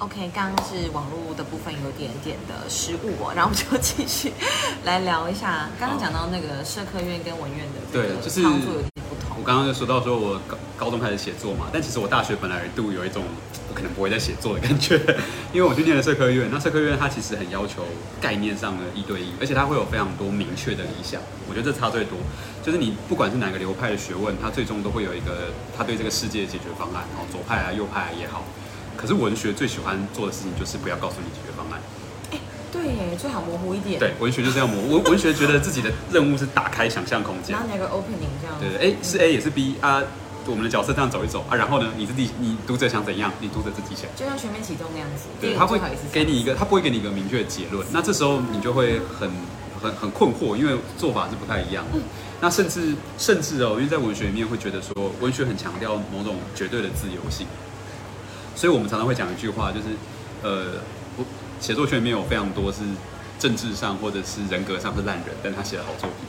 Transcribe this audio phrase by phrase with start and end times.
[0.00, 4.32] OK，刚刚是网络的部分有点点的失误哦，然后我们就继续
[4.82, 9.44] 来聊一下刚刚讲到那个社科院跟文院的对就是创作有点不同我。
[9.44, 13.22] 刚刚就说到说我高高中开始写作嘛，但其实我大学本来度有一种
[13.68, 14.96] 我可能不会再写作的感觉，
[15.52, 17.84] 因为我去念了社科院，那社科院它其实很要求
[18.22, 22.16] 概念上的一对一，而且它会有非常多明确的理想，我觉得这差最多。
[22.62, 28.42] 就是你不管是哪个流派的学问，它最终都会有一个它对这个世界的解决方案，然后左派啊右派啊也好。
[29.00, 31.80] 可是文学最喜欢做的事情就是不要告诉你解决方案。
[32.32, 32.38] 哎
[32.70, 33.98] 对耶，最好模糊一点。
[33.98, 37.60] 对，文学就是要模文 文学觉得自己的任务是打开想象空间然。
[37.60, 38.56] 后你有个 opening 这样。
[38.60, 40.00] 对对，哎，是 A 也是 B 啊，
[40.46, 44.04] 我们的角色这样走一走啊，然后呢，你自己你读者想怎样，你读者自己想。
[44.14, 45.24] 就像全面启动那样子。
[45.40, 45.80] 对，他会
[46.12, 47.84] 给你一个，他不会给你一个明确的结论。
[47.90, 49.28] 那这时候你就会很
[49.82, 51.98] 很很困惑，因为做法是不太一样的。
[52.40, 57.46] 那甚至甚至哦，因为在文学里面会觉得说，文学很强调某种绝对的自由性，
[58.60, 59.86] 所以我们常常会讲一句话，就是
[60.42, 60.78] 呃，
[61.16, 61.24] 我
[61.58, 62.80] 写作圈里面有非常多是
[63.38, 66.28] 政治上或者是人格上是烂人，但他写了好作品。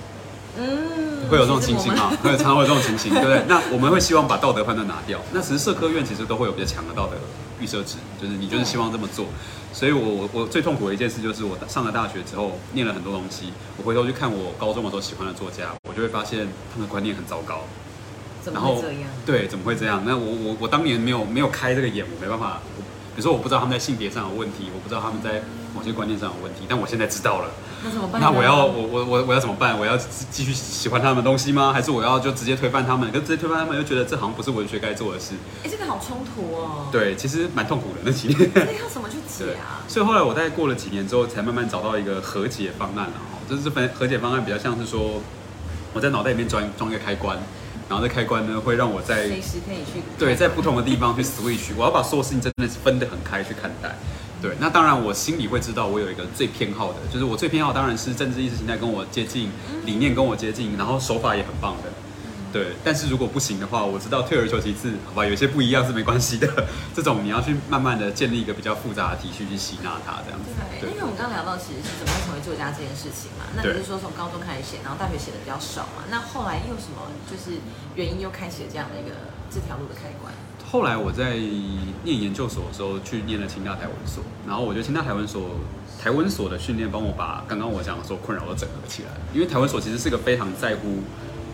[0.58, 3.44] 嗯，会有这种情形啊，会有常常会有这种情形，对不对？
[3.50, 5.20] 那我们会希望把道德判断拿掉。
[5.34, 7.18] 那其实社科院其实都会有比较强的道德
[7.60, 9.26] 预设值，就是你就是希望这么做。
[9.74, 17.66] 所以我我我最痛苦的一件事就是我上了大学之后念了很多东西，我回头去看我高中的时候喜欢的作家，我就会发现他们的观念很糟糕。
[18.42, 19.04] 怎么然后会这样？
[19.26, 20.04] 对，怎么会这样？
[20.06, 22.60] 那我我我当年没有没有开这个眼，我没办法。
[22.78, 22.82] 我
[23.14, 25.44] 比如说我不知道他们在性别上有问题，我不知道他们在
[25.76, 27.50] 某些观念上有问题，但我现在知道了。
[27.84, 28.22] 那怎么办？
[28.22, 29.78] 那我要我我我我要怎么办？
[29.78, 31.74] 我要继继续喜欢他们的东西吗？
[31.74, 33.12] 还是我要就直接推翻他们？
[33.12, 35.34] 可是直接推翻他们，又觉得这好像不是文学该做的事。
[35.64, 38.50] 哎，这个好冲突哦。，对，其实蛮痛苦的那几年。
[38.54, 39.84] 那要怎么去解啊？
[39.90, 43.40] 所以后来我大概过了几年之后，才慢慢找到一个和解方案了哈。
[43.50, 45.22] 就是这份和解方案比较像是说，
[45.94, 47.38] 我在脑袋里面装装一个开关，
[47.92, 50.02] 然后这开关呢会让我在随时可以去。
[50.18, 53.94] 对，在不同的地方去 switch，我要把所有事情真的是分得很开去看待。
[54.42, 59.52] 对，那当然我心里会知道，我有一个最偏好的，就是我最偏好当然是政治意识形态跟我接近，
[59.86, 61.92] 理念跟我接近，然后手法也很棒的。
[62.52, 66.48] 对，但是如果不行的话，我知道退而求其次，好吧，有些不一样是没关系的。
[66.94, 70.52] 这种你要去慢慢的建立一个比较复杂的体系去吸纳它，这样子。
[70.80, 73.46] 对，因为我们刚刚聊到其实是怎么会成为作家这件事情嘛。
[73.56, 76.04] 那你是说从高中开始写，然后大学写的比较少嘛？
[76.10, 77.60] 那后来又什么就是
[77.96, 79.16] 原因又开启了这样的一个
[79.50, 80.34] 这条路的开关？
[80.72, 81.36] 后来我在
[82.04, 85.52] 念研究所的时候，去念了清大台文所，然后我觉得清大台文所
[86.02, 91.04] 台文所的训练帮我把刚刚我讲的说困扰都整合起来，因为台文所其实是个非常在乎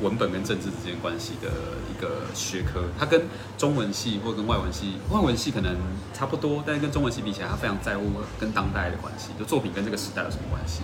[0.02, 1.50] 文本跟政治之间关系的
[1.90, 3.24] 一个学科，它跟
[3.58, 5.76] 中文系或跟外文系，外文系可能
[6.14, 8.06] 差不多，但是跟中文系比起来，它非常在乎
[8.40, 10.82] 跟当代的关系，就作品跟这个时代有什么关系。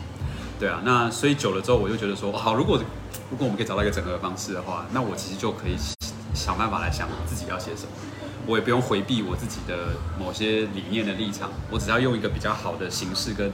[0.60, 2.82] 对啊，那所以久了之后，我就觉得说，好，如果
[3.30, 5.76] 如果我们可以找到一个整合的方式的话，那我其实就可以
[6.34, 7.90] 想办法来想自己要写什么，
[8.48, 13.52] 我也不用回避我自己的某些理念的立场，我只要用一个比较好的形式跟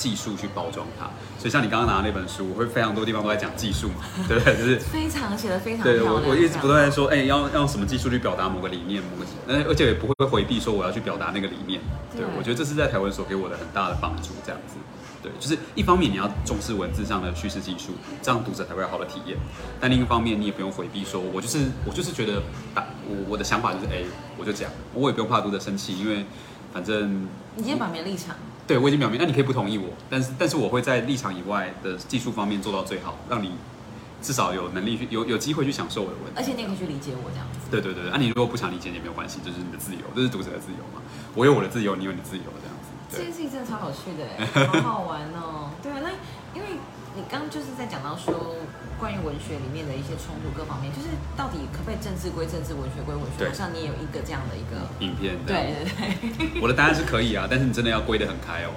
[0.00, 1.04] 技术去包装它。
[1.38, 4.56] 所以像你刚刚拿的那本书，我会非常多地方都在讲技术嘛， 对不对？
[4.56, 6.00] 就是非常写的非常对。
[6.00, 11.80] 我我一直不断在说，哎、要要用什么技术去表达某个理念，某个，呃而且也不会回避说我要去表达那个理念。
[12.12, 14.76] 对对我觉得这是在台湾所给我的很大的帮助，这样子。
[15.22, 19.36] 对，就是一方面你要重视文字上的叙事技术，这样读者才会有好的体验；
[19.78, 22.42] 但另一方面，你也不用回避说，我就是我就是觉得
[22.74, 24.06] 打我我的想法就是 A，
[24.38, 26.24] 我就讲，我也不用怕读者生气，因为
[26.72, 27.24] 反正
[27.54, 28.34] 你今天表明立场，
[28.70, 33.50] 对我已经表明，那你可以不同意我，但是但是我会在立场以外的技术方面做到最好，让你
[34.22, 36.32] 至少有能力去有有机会去享受我的文字。
[36.36, 37.58] 而且你也可以去理解我这样子。
[37.68, 41.02] 对对对，对，啊，你如果不想理解也没有关系，这就是你的自由，这是读者的自由嘛。
[41.34, 42.94] 我有我的自由，你有你的自由，这样子。
[43.10, 44.46] 对这件事情真的超有趣的哎，
[44.78, 45.74] 好好玩哦。
[45.82, 46.10] 对啊，那
[46.54, 46.78] 因为
[47.16, 48.54] 你刚刚就是在讲到说
[49.00, 53.38] 关于文学里面的一些冲突各方面，就是到底可不可以政治归政治，文学归文学？
[53.38, 54.86] 对好像你也有一个这样的一个。
[55.00, 58.70] 影片对对对，我的答案是可以啊，但是你真的要归得很开哦，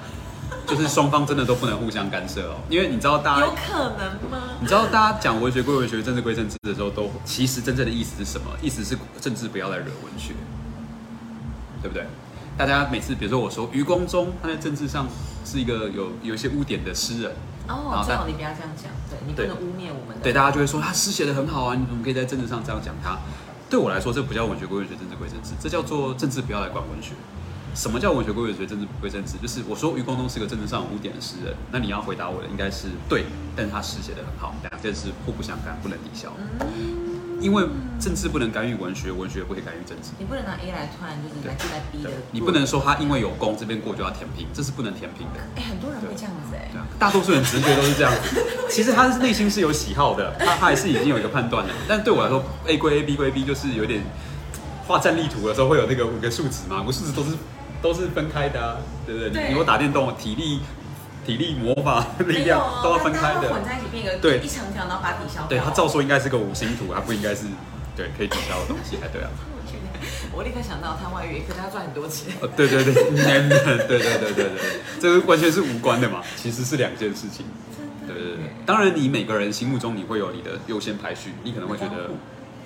[0.66, 3.46] 就是双方真的都不能互相干涉哦，因为你知道大家。
[3.46, 4.58] 有可能吗？
[4.62, 8.48] 你知道大家讲文学归文学，政治归政治的时候，都其实真正的意思是什么？
[8.62, 10.34] 意思是政治不要来惹文学，
[11.82, 12.06] 对不对？
[12.56, 15.08] 大家每次比如说我说余光中，他在政治上
[15.44, 17.32] 是一个有有一些污点的诗人，
[17.68, 20.22] 哦，最好你不要这样讲，对你不能污蔑我们的。
[20.24, 23.18] 对，大家就会说他诗写的很好啊，你怎么可以在政治上这样讲他？
[23.70, 27.14] 对我来说，这不叫文学归文学，政治归政治，这叫做政治不要来管文学。
[27.74, 29.38] 什么叫文学归文学，政治不归政治？
[29.42, 33.26] 就是我说余光中是个政治上有污点的诗人，那你要回答我的应该是对，
[33.56, 36.32] 但是他诗写的很好，两件事互不相干，不能抵消。
[37.44, 37.68] 因为
[38.00, 40.12] 政治不能干预文学，文学不可以干预政治。
[40.18, 45.42] 你不能拿 A 来突然就是来自来 B 的，，你不能说他因为有功这边过就要填平，这是不能填平的。
[45.58, 46.80] 哎，很多人会这样子哎对。
[46.80, 48.42] 啊，大多数人直觉都是这样子。
[48.72, 51.74] 其实他是内心是有喜好的，他他也是已经有一个判断了。
[51.86, 54.02] 但对我来说，A 归 A，B 归 B，就是有点
[54.88, 57.32] 画战力图的时候会有那个五个数值嘛，五个数值都是
[57.82, 59.30] 都是分开的啊，对不对？
[59.30, 60.62] 对你如果打电动，体力、
[61.26, 63.64] 体力、魔法、力量都要分开的混。
[63.66, 65.48] 在一起变一个对一长条，然后把它抵消掉。
[65.48, 67.46] 对，他照说应该是个五星图，它不应该是
[67.96, 69.30] 对可以抵消的东西，才对啊。
[70.36, 72.34] 我立刻想到贪外遇，可是他赚很多钱。
[72.42, 74.50] 哦，对对对，对对对对对对对，
[75.00, 77.46] 这个完全是无关的嘛，其实是两件事情。
[78.06, 82.10] 对对对，当然你每个人心目中你会有你的优先排序，你可能会觉得，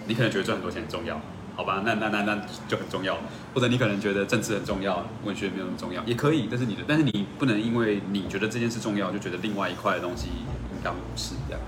[0.07, 1.19] 你可能觉得赚很多钱很重要，
[1.57, 1.81] 好吧？
[1.83, 2.37] 那那那那
[2.67, 3.17] 就很重要，
[3.53, 10.27] 或者你可能觉得政治很重要，文学没有那么重要，也可以，但是你的，但是你不能因为你觉得这件事重要，就觉得另外一块的东西
[10.71, 11.59] 应当不是这样，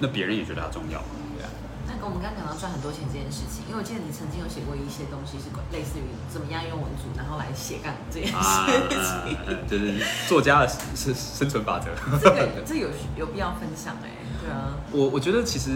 [0.00, 0.98] 那别人也觉得它重要，
[1.38, 1.48] 对啊。
[1.86, 9.38] 那跟我们刚刚讲到赚很多钱这件事情，因为我记得你曾经有写过一些东西，是类似于怎么样用文组，然后来斜杠这件啊，事情。
[9.46, 9.94] 呃就是
[10.26, 11.94] 作家的生生存法则。
[12.18, 14.10] 这个这有有必要分享哎、
[14.42, 15.70] 对啊，我我觉得其实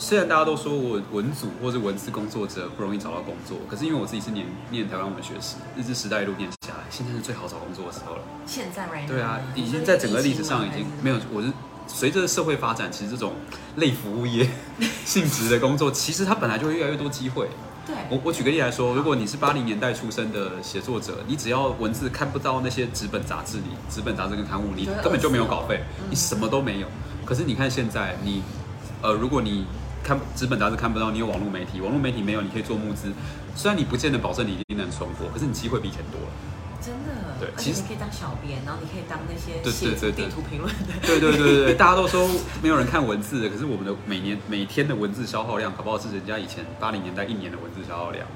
[0.00, 8.22] 虽然大家都说我文组或是文字工作者不容易找到工作，可是因为我自己是念念台湾文学史，日治时代一路念下来，现在是最好找工作的时候了。
[8.46, 11.52] 现在 right now 对啊，已经在整个历史上已经没有，我是
[11.88, 13.32] 随着社会发展，其实这种
[13.76, 14.48] 类服务业
[15.04, 17.48] 性质的工作，其实它本来就会越来越多机会。
[17.84, 26.86] 对，我我举个例来说，如果你是八零年代出生的写作者，你只要文字看不到那些纸本杂志里，纸本杂志跟刊物，你根本就没有稿费你什么都没有。
[27.24, 28.42] 可是你看现在，你
[29.02, 29.64] 呃，如果你
[30.02, 33.12] 看纸本杂志看不到，你有网络媒体，网络媒体没有，你可以做募资。
[33.54, 36.28] 虽然你不见得保证你一定能存活，可是你机会比以前多了。
[36.80, 42.28] 真的，对其实可以当小编，然后你可以当那些对写对对对地图评论的，对对对对对， 大家都说
[42.62, 48.26] 没有人看文字的，可是我们的每年每天的文字消耗量，搞不好是人家以前八零年代一年的文字消耗量。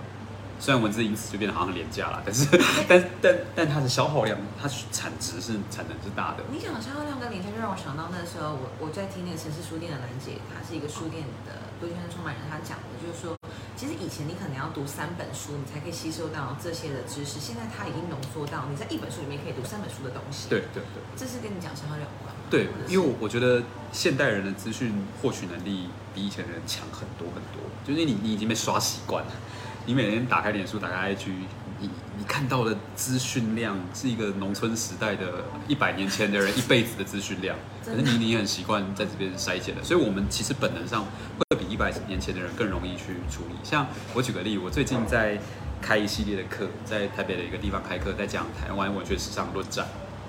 [0.62, 2.46] 虽然文字因此就变得好像廉价了，但是
[2.86, 6.44] 但但但它的消耗量，它产值是产能是大的。
[6.54, 13.34] 你讲的消耗量跟廉价，就让我想到那时候我我在听那个城市书店的兰姐，她是一个书店的独立圈创办人，她讲的就是说，
[13.74, 22.38] 其实以前你可能要读三本书，你才可以吸收到这些的知识，现在它已经浓缩到你在一本书里面可以读三本书的东西。，对对对这是跟你讲消耗量有关吗？
[22.46, 29.32] 对因为我我觉得现代人的资讯获取能力比以前的人强很多很多，就是你你已经被刷习惯了，
[29.84, 31.28] 你每天打开脸书，打开 IG，
[31.80, 43.56] 你你看到的资讯量是一个农村时代的一百年前的人一辈子的资讯量，可是你你很习惯在这边筛选的，所以我们其实本能上会比一百年前的人更容易去处理。
[43.64, 45.38] 像我举个例，我最近在
[45.80, 49.84] 开一系列的课，在台北的一个地方开课，在讲台湾文学史上论战、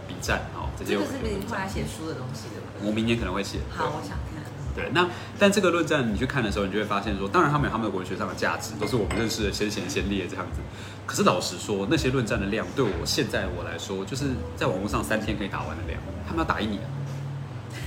[0.07, 1.11] 比战哦这些这个是。
[1.21, 2.89] 你后来写书的东西，对不对？
[2.89, 3.59] 我明年可能会写。
[3.69, 4.41] 好，我想看。
[4.75, 10.59] 对，那但这个论战你去看的时候，你就会发现说，当然他们有他们的文学上的价值，都是我们认识的先贤先烈这样子。
[11.05, 14.25] 可是老实说，那些论战的量，对我现在我来说，就是
[14.55, 16.81] 在网络上三天可以打完的量，他们要打一年，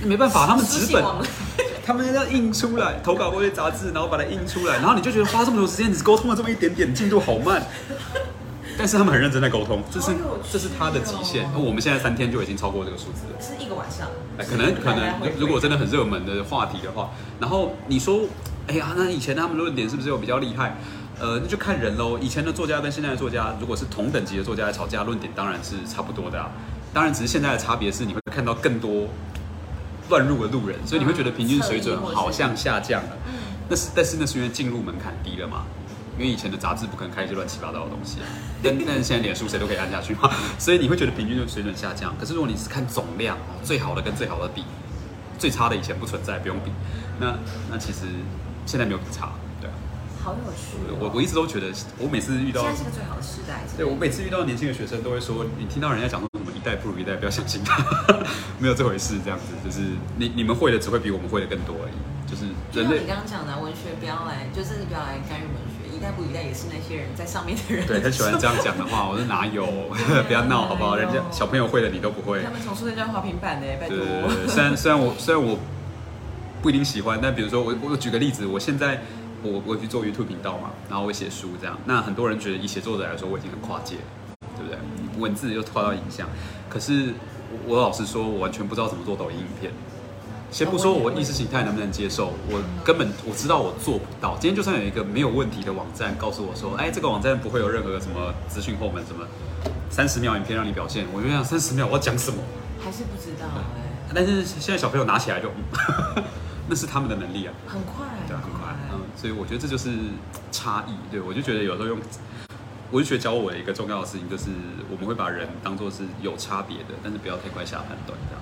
[0.01, 1.03] 那没办法，他们纸本，
[1.85, 7.61] 他们要印出来，投稿过去杂志，然后把它印出来，然后你就觉得花这么多时间，只沟通了这么一点点，进度好慢。
[8.77, 10.11] 但是他们很认真在沟通，这是
[10.51, 11.49] 这是他的极限。
[11.51, 13.41] 那我们现在三天就已经超过这个数字了。
[13.41, 14.07] 是一个晚上，
[14.37, 17.09] 哎，可能可能，如果真的很热门的话题的话，
[17.39, 18.21] 然后你说，
[18.67, 20.77] 哎呀，那以前他们论点是不是有比较厉害？
[21.19, 22.19] 呃，那就看人喽。
[22.19, 26.51] 以前的作家跟现在的作家，如果是同等级的作家在吵架，论点当然是差不多的啊。
[26.93, 29.07] 当然，只是现在的差别是你会看到更多
[30.09, 33.09] 乱入的路人，所以你会觉得平均水准好像下降了。
[33.25, 33.33] 嗯，
[33.69, 35.65] 那是，但是那是因为进入门槛低了嘛？
[36.17, 38.25] 因为以前的杂志不可能开一些乱七八糟的东西啊，
[38.63, 42.15] 但但是现在脸书谁都可以按下去嘛， 所以你会觉得平均就水准下降。
[42.19, 44.63] 可是如果你是看总量，哦最好的跟最好的比，
[45.37, 46.71] 最差的以前不存在，不用比。
[47.19, 47.37] 那
[47.69, 48.05] 那其实
[48.65, 49.31] 现在没有比差，
[49.61, 49.73] 对啊。
[50.23, 50.97] 好有趣哦。
[50.99, 53.61] 我我一直都觉得，我每次遇到现，在是个最好的时代。
[53.77, 57.77] 对我每次遇到年轻的学生都会说，你听到人家讲说什么一代不如一代，不要相信他，
[58.59, 61.95] 没有这回事，这样子就是你你们会的只会比我们会的更多而已，
[62.29, 65.66] 就是人类你刚刚讲的，文学不要来，就是不要来干预文学，
[65.97, 67.85] 一代不一代也是那些人在上面的人。
[67.87, 69.65] 对，他喜欢这样讲的话， 我说哪有？
[70.27, 70.95] 不要闹好不好？
[70.95, 72.51] 人家小朋友会的你都不会他。
[72.51, 73.97] 们从书店就要滑平板的，拜托
[74.47, 75.57] 虽然虽然我虽然我
[76.61, 79.01] 不一定喜欢，但比如说我我举个例子，我现在
[79.41, 84.01] 我我去做 YouTube 频道嘛，然后我写书这样，那很多人觉得以写作者来说我已经很跨界了，
[84.55, 84.77] 对不对？
[85.19, 86.27] 文字又跨到影像，
[86.69, 87.13] 可是
[87.65, 89.71] 我我老实说，我完全不知道怎么做抖音影片。
[90.49, 94.37] 先不说我意识形态能不能接受，我根本我知道我做不到。
[94.39, 99.25] 今天就算有一个没有问题的网站告诉我说，哎，这个网站不会有任何什么资讯后门，什么
[99.89, 102.37] 三十秒影片让你表现，我就想三十秒我要讲什么？
[102.79, 105.49] 还是不知道哎，但是现在小朋友拿起来就，
[106.15, 106.23] 嗯
[106.69, 109.91] 那是他们的能力啊，很快，对啊，很快，嗯，所以我觉得这就是
[110.51, 110.93] 差异。
[111.11, 111.99] 对我就觉得有时候用
[112.91, 114.45] 文学教我的一个重要的事情，就是
[114.89, 118.41] 我们会把人当做是有差别的，但是不要太快下判断，这样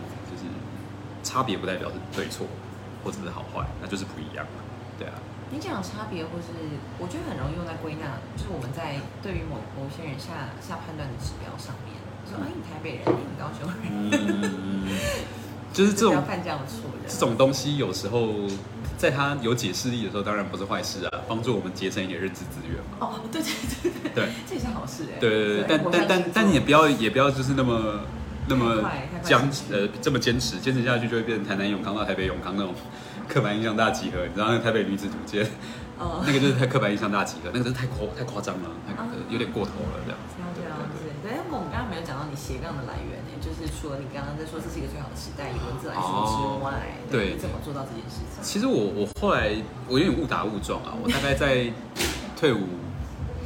[1.35, 2.47] 差别不代表是对错
[3.03, 4.63] 或者是好坏，那就是不一样嘛，
[4.97, 5.13] 对啊。
[5.51, 6.47] 你讲差别，或是
[6.97, 11.91] 我觉得很容易用在归纳，就是我们在对于某某些人下下判断的指标上面，
[12.23, 13.83] 说哎，你台，北人，你是高雄人，
[14.15, 14.87] 嗯，
[15.75, 17.03] 就是这种要犯这样的错人。
[17.05, 18.47] 这种东西，有时候
[18.97, 22.95] 在他有解释力的时候，当然不是坏事啊，帮助我们节省一点认知资源嘛。
[23.01, 23.51] 哦，对对
[23.83, 25.19] 对对，对，这也是好事哎。
[25.19, 27.99] 对对对，但但但但你也不要也不要就是那么
[28.47, 28.83] 那么
[29.23, 32.73] 僵进呃这么坚持，坚持下去就会变成台南永康到台北永康那种
[33.27, 34.25] 刻板印象大集合。
[34.25, 35.45] 你知道那个台北女子图鉴，
[35.97, 40.35] 哦，那个就是太刻板印象大集合，那个真的太夸太夸张了，太啊有点过头了这样子。
[40.37, 41.09] 了解了解。
[41.23, 48.43] 对，但我们刚刚没有讲到你斜杠的来源呢，就是除了你刚刚在说这是一个最好的时代，以文字来说之外，哦对你怎么做到这件事情？
[48.45, 49.57] 其实我我后来
[49.89, 51.65] 我有点误打误撞啊，我大概在
[52.37, 52.61] 退伍，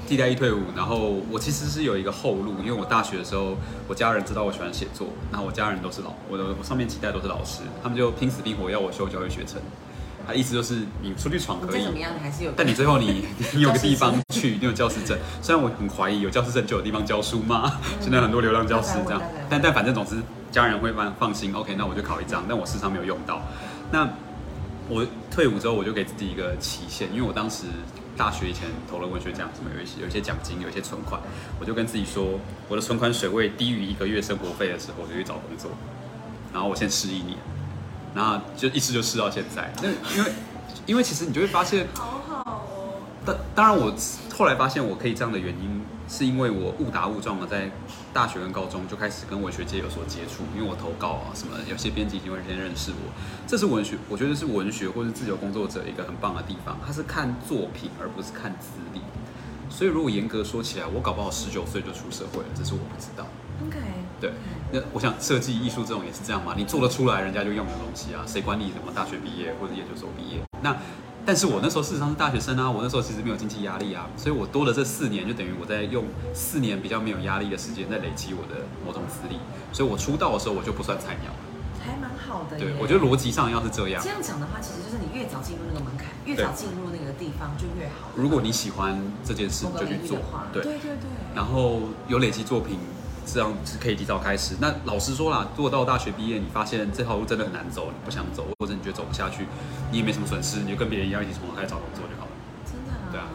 [0.10, 3.56] 替代役退伍，然后我其实是有一个后路，因为我大学的时候，
[3.88, 9.62] 我家人知道我喜欢写作，然后我家人都是老我的我上面几代都是老师，他们就拼死拼活要我修教育学程，
[10.26, 12.52] 他意思就是你出去闯可以怎，么样，还是有。
[12.58, 13.24] 但你最后你
[13.54, 15.16] 你有个地方去，你有教师证。
[15.44, 17.80] 虽然我很怀疑有教师证就有地方教书吗？
[18.02, 20.16] 现在很多流浪教师这样但但反正总之
[20.52, 21.54] 家人会放放心。
[21.54, 23.40] OK，那我就考一张，但我时常没有用到。
[23.92, 24.10] 那
[24.90, 27.66] 我退伍之后，我就给自己一个期限，因为我当时
[28.20, 31.22] 大学以前投了文学奖，什么有一些有一些奖金，有一些存款，
[31.58, 35.72] 我就跟自己说，我的存款水位低于一个月生活费的时候，我就去找工作。
[36.52, 37.38] 然后我先试一年，
[38.14, 39.74] 然后就一试就试到现在。
[39.82, 40.32] 那因为
[40.86, 41.88] 因为其实你就会发现。
[41.94, 43.00] 好好哦。
[43.26, 43.96] 当当然，我
[44.38, 47.70] 后来发现我可以这样的原因，是因为我误打误撞的在
[48.12, 53.14] 大学跟高中就开始跟文学界有所接触，因为我投稿啊什么，有些编辑已经会先认识我。
[53.46, 59.02] 这是文学，我觉得是文学或是自由工作者一个很棒的地方，他是看作品而不是看资历。
[59.70, 63.28] 所以如果严格说起来，我搞不好十九岁就出社会了，只是我不知道。
[63.68, 63.78] OK。
[64.20, 64.34] 对，
[64.74, 70.42] 那我想设计艺术这种也是这样嘛，你做得出来，人家就用你的东西啊，谁管你什么大学毕业或者研究所毕业？
[70.62, 70.76] 那
[71.26, 79.38] 但是我那时候事实上是大学生啊，我那时候其实没有经济压力啊，所以我多了这四年，就等于我在用四年比较没有压力的时间在累积我的某种资历，
[79.72, 81.38] 所以我出道的时候我就不算菜鸟了。
[81.80, 82.58] 还蛮好的。
[82.60, 88.10] 对，我觉得逻辑上要是这样这，样讲的话，其实就是你越早进入那个门槛，越早进入那个地方就越好。
[88.16, 90.18] 如果你喜欢这件事，你就去做。
[90.52, 90.96] 对对对。
[91.34, 92.78] 然后有累积作品，
[93.34, 94.56] 这样是可以提早开始。
[94.60, 99.48] 那老实说啦，如果到大学毕业，你发现这条路真的很难走，你不想走，或者你觉得走不下去，
[99.92, 102.32] 你也没什么损失，你就跟别人一样一起从头开始找工作就好了。
[102.66, 103.10] 真的啊。
[103.12, 103.28] 对啊，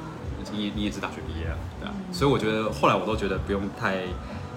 [0.52, 1.94] 你也你也是大学毕业啊，对啊。
[2.12, 4.02] 所以我觉得后来我都觉得不用太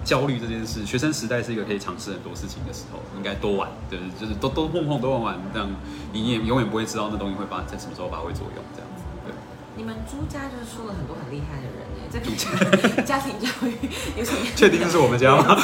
[0.04, 0.86] 焦虑这件事。
[0.86, 5.70] 学生时代是一个可以尝试很多事情的时候，应该多玩，就是就是多多碰碰多玩玩，这样
[6.14, 9.04] 你也永远不会知道那东西会发在什么时候发挥作用，这样子。
[9.26, 9.34] 对。
[9.76, 13.74] 你们朱家就是出了很多很厉害的人哎，这个家庭教育
[14.18, 14.40] 有什么？
[14.56, 15.58] 确定这是我们家吗？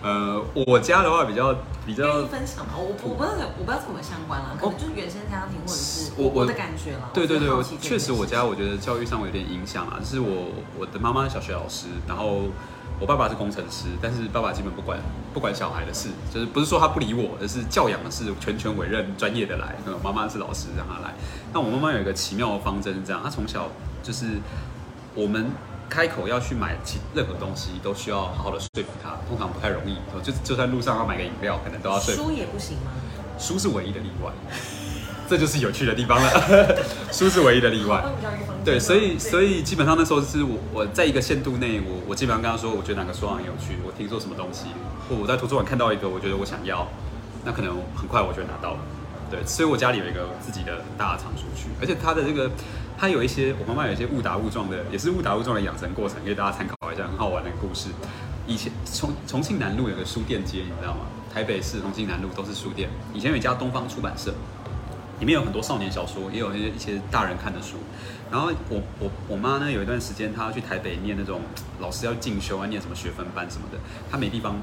[0.00, 2.72] 呃，我家的话比较比较分享嘛？
[2.76, 7.10] 我我不知道我不知道怎么相关了，可能就是原生家庭或者是我我的感觉了。
[7.12, 10.46] 对对对，确实我家我觉得教育上我有点影响啊，就是我
[10.78, 12.44] 我的妈妈是小学老师，然后
[12.98, 14.98] 我爸爸是工程师，但是爸爸基本不管
[15.34, 21.12] 不管小孩的事，就是不是说他不理我，而是教养的事全权委任专业的来，嗯妈妈是老师让他来。
[21.52, 23.68] 那我妈妈有一个奇妙的方针是这样，她从小
[24.08, 24.24] 就是
[25.14, 25.50] 我们。
[25.90, 29.96] 开口要去买其任何东西，都需要好好的说服他，通常不太容易。
[30.22, 32.92] 就就算路上要买个饮料，可能都要说服书也不行吗？
[33.38, 34.30] 书是唯一的例外，
[35.26, 36.76] 这就是有趣的地方了。
[37.10, 38.04] 书是唯一的例外。
[38.62, 44.66] 对，所以所以基本上那时候是我我在一个限度内，我我基本上跟他说，我觉得哪个书很有趣，我听说什么东西，
[45.08, 46.86] 或我在图书馆看到一个，我觉得我想要，
[47.46, 48.80] 那可能很快我就拿到了。
[49.30, 52.50] 对，所以我家里有一个自己的大藏书区，而且它的这个，
[52.96, 57.90] 它有一些我妈妈有一些误打误撞的，也是误打误撞的养成过程，给大家参考一下，很好玩的故事。
[58.46, 61.00] 以前重重庆南路有个书店街，你知道吗？
[61.32, 64.32] 台北市重庆南路都是书店，以前有一家东方出版社，
[65.20, 67.76] 里面有很多少年小说，也有一些一些大人看的书。
[68.30, 71.42] 然后我我我妈呢，有一段时间她要去台北念那种
[71.80, 73.78] 老师要进修啊，念什么学分班什么的，
[74.10, 74.56] 她没地方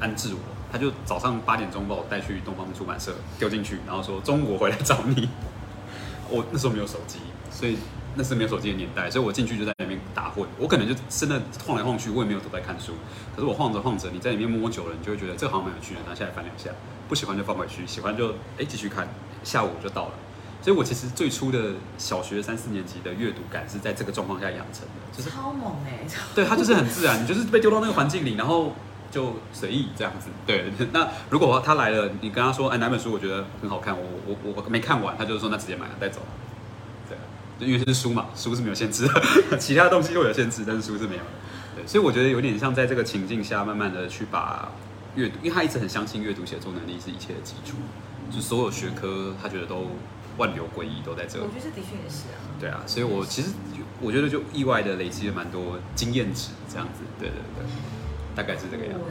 [0.00, 5.28] 安置我，她就早上八点钟把我带去东方出版社丢进去，然后说中午我回来找你。
[6.30, 7.20] 我那时候没有手机，
[7.50, 7.78] 所以
[8.14, 10.46] 那是没有手机的年代，所以我进去就在里面打混。
[10.58, 12.92] 我可能就真的晃来晃去，我也没有都在看书。
[13.34, 16.70] 可是我晃着晃着，你在里面摸久了，你就会觉得这个好像蛮有趣的，拿下来翻两下，
[17.08, 19.08] 不喜欢就放回去，喜欢就哎继续看。
[19.44, 20.14] 下午就到了，
[20.60, 26.00] 所以我其实最初的小学三四年级的阅读感是在这个状况下养成的，就是超猛哎！
[26.34, 28.74] 对它就是很自然，你就是被丢到那个环境里，然后
[29.10, 30.28] 就随意这样子。
[30.46, 36.20] 对， 那如果他来了，你跟他说，哎，哪本书我觉得很好看，我我我我没看完，他就说那直接买了带走。
[37.08, 37.16] 对，
[37.58, 39.06] 就因为是书嘛，书是没有限制
[39.50, 41.30] 的， 其他东西会有限制，但是书是没有的。
[41.76, 44.70] 对，所以我觉得有点像在这个情境下，慢慢的去把
[45.14, 47.76] 阅读，因为他一直很相信阅读写作能力是一切的基础，
[48.30, 49.86] 就所有学科他觉得都
[50.36, 51.48] 万流归一，都在这里我。
[51.48, 52.38] 觉得这的确也是啊。
[52.60, 53.48] 对啊，所以我其实
[54.00, 57.02] 我觉得就意外的累积了蛮多经验值，这样子。
[57.18, 57.64] 对对对。
[58.38, 59.06] 大概是这个样子。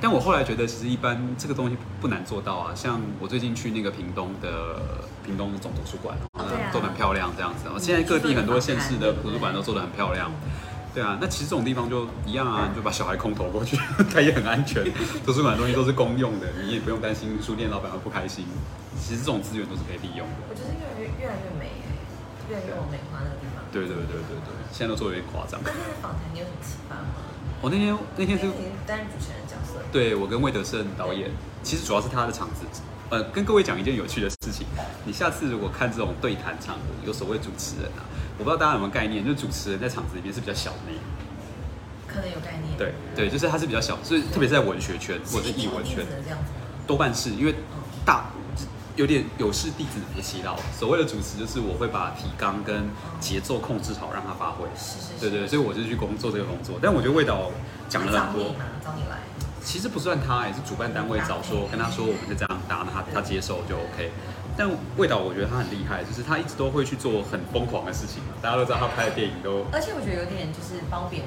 [0.00, 2.72] 但我后来觉得，其实一般这个东西不难做到啊。
[2.72, 7.64] 像我最近去那个屏东的屏东总图书馆，哦对啊做的很漂亮这样子。
[7.80, 10.30] 现在各地很多县市的图书馆都做的很漂亮。
[10.94, 13.76] 对啊，那其实这种地方就一样啊，你就把小孩空投过去，
[14.14, 14.84] 它也很安全。
[15.26, 18.46] 图书馆的东西都是公用的，你也不用担心书店老板会不开心。
[18.94, 20.34] 其实这种资源都是可以利用的。
[20.48, 21.90] 我觉得越来越越来越美哎，
[22.50, 23.62] 越来越往美化那个地方。
[23.70, 25.58] 对对对对对，现在都做的有点夸张。
[25.62, 27.27] 那那个访谈你有什么启发吗？
[27.60, 28.44] 我那天那天是
[28.86, 31.28] 担任主持人角色，对我跟魏德胜导演，
[31.62, 32.64] 其实主要是他的场子。
[33.10, 34.66] 呃，跟各位讲一件有趣的事情，
[35.04, 38.04] 你下次如果看这种对谈场合，有所谓主持人啊，
[38.38, 41.02] 我不知道大家有没有概念，就是主持人在场子里面是比较小的那一个。
[42.06, 42.76] 可能有概念。
[42.76, 46.06] 对对，就是他是比较小，所以特别是在文学圈或者是艺文圈？
[46.86, 47.54] 多半是因为
[48.04, 48.30] 大
[48.98, 50.56] 有点有事弟子别祈祷。
[50.76, 52.90] 所谓的主持，就是我会把提纲跟
[53.20, 54.66] 节奏控制好，让他发挥。
[54.76, 55.30] 是是是。
[55.30, 56.80] 对对，所以我就去工作这个工作。
[56.82, 57.52] 但我觉得味道
[57.88, 59.18] 讲了很多找你，找你来。
[59.62, 64.10] 其实不算他，也是主办单位找说跟他说我们是这样搭，那他他接受就 OK。
[64.58, 68.34] 但味道我觉得他很厉害，就是他一直都会去做很疯狂的事情嘛。
[68.42, 71.22] 大家都知道他拍的电影都而且我觉得有点就是褒贬，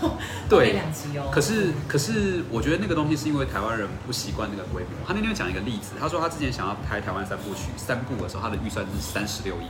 [0.50, 1.30] 对两极哦。
[1.32, 4.90] 可是，可是，我觉得那个东西是因为台湾人不习惯那个规模。
[5.08, 9.66] 他那天讲一个例子，他说他之前想要拍台湾三部曲，三部的时候他的预算是三十六亿，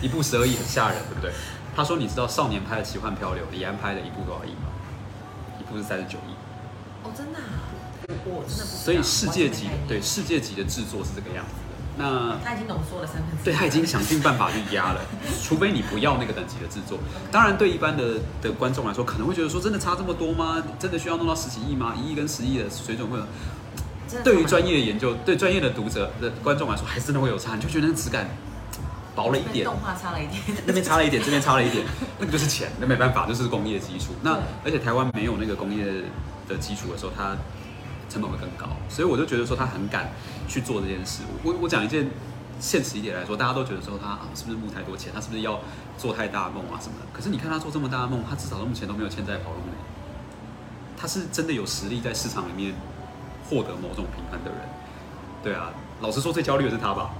[0.00, 1.32] 一部十二亿很吓人，对不对？
[1.74, 4.70] 他说你知道少年拍的《奇幻漂流》，李安拍的一部多少亿吗？
[5.58, 6.30] 一部是三十九亿。
[7.02, 7.74] 哦，真的啊，
[8.06, 8.70] 我我真的不。
[8.70, 11.63] 所以世界级完全没概念对，世界级的制作是这个样子的。
[11.96, 13.44] 那他已经浓缩了三分之一。
[13.44, 15.00] 对他已经想尽办法去压了，
[15.42, 16.98] 除非你不要那个等级的制作。
[17.30, 20.62] 当然，对一般的的观众来说，可能会觉得说，真的差这么多吗？
[20.78, 21.94] 真的需要弄到十几亿吗？
[21.96, 23.24] 一亿跟十亿的水准会有？
[24.22, 28.28] 对于专业研究，对专业的读者的观众来说，还是真的会有差，你就觉得那个质感
[29.16, 29.64] 薄了一点。
[29.64, 31.84] 动画差了一点，那边差了一点，这边差了一点，
[32.20, 34.12] 那个就是钱，那没办法，就是工业基础。
[34.22, 35.84] 那而且台湾没有那个工业
[36.48, 37.36] 的基础的时候，它
[38.08, 40.10] 成本会更高，所以我就觉得说他很敢
[40.48, 41.22] 去做这件事。
[41.42, 42.08] 我我讲一件
[42.60, 45.60] 现实一点来说，大家都觉得说他、啊、是不是募太多钱，他是不是要
[45.98, 47.06] 做太大梦啊什么的？
[47.12, 49.72] 可是你看他做这么大的梦，他至少到目前都没有欠债跑路呢。
[50.96, 52.74] 他是真的有实力在市场里面
[53.48, 54.60] 获得某种平衡的人。
[55.42, 57.10] 对啊，老实说，最焦虑的是他吧？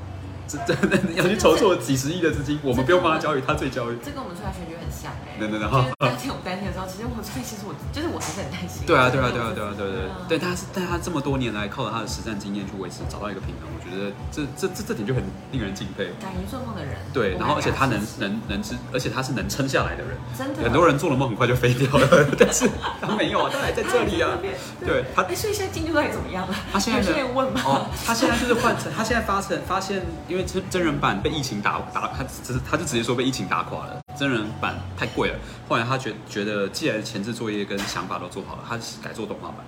[0.47, 3.99] 这真的要去筹措几十亿的资金，我们不用帮他教育，他最焦虑。
[4.05, 5.41] 这跟我们出来选举很像哎。
[5.41, 8.83] 等等等就是当天我们担心的时候，其实我所以其实我就是我还是很担心。
[8.87, 16.13] 对啊，对啊，对啊，对啊，对对啊对，但他是但他这么多年来靠着他的实战经验去维持，找到一个平衡，我觉得这这这这点就很令人敬佩。
[16.21, 16.97] 敢于做梦的人。
[17.13, 20.17] 对，然后而且他能能能支，而且他是能撑下来的人。
[20.37, 22.07] 真的很多人做了梦很快就飞掉了，
[22.39, 22.69] 但是
[23.01, 24.39] 他没有啊，他还在这里啊。
[24.85, 26.55] 对他哎，所以现在进度到底怎么样了？
[26.73, 27.61] 他现在的有些人问吗？
[27.65, 30.03] 哦，他现在就是换成，他现在发成发现，
[30.35, 35.39] 因为真真人版被疫情打打，他只是他就直接说被疫情打垮了，真人版太贵了。
[35.69, 39.59] 后来他觉觉得，既然前置作业跟想法都做好了，他改做动画版，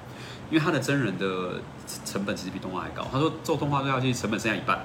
[0.50, 1.60] 因为他的真人的
[2.04, 3.06] 成本其实比动画还高。
[3.12, 4.84] 他说做动画都要去成本剩下一半，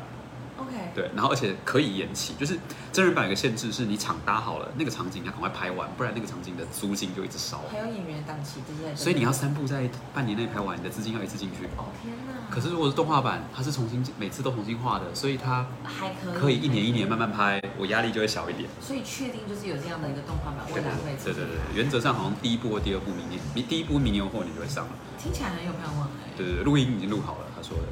[0.62, 2.58] OK，对，然后而且可以延期，就是
[2.92, 7.64] 真人版有个限制，是你场搭好了，那个场景你要赶快拍完，不然那个场景的租金就一直烧。
[7.72, 11.66] 还有演员档期这些，所以你要三部在半年内拍完，你的资金要一次进去。
[11.78, 12.34] 哦天哪！
[12.50, 18.70] 可是如果是动画版，它是重新每次都重新画的，所以它还可以，可以一年一年慢慢拍，我压力就会小一点。
[18.80, 24.92] 所以确定就是有这样的一个动画版，未来会对对对，原则上好像第一部或第二部明年，明第一部明年或年就会上了。
[25.18, 26.34] 听起来很有盼望哎。
[26.36, 27.84] 对对对，录音已经录好了，他说的。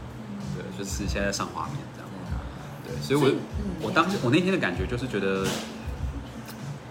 [0.56, 1.78] 对，就是现在上画面。
[3.02, 3.32] 所以我
[3.82, 5.46] 我当时我那天的感觉就是觉得。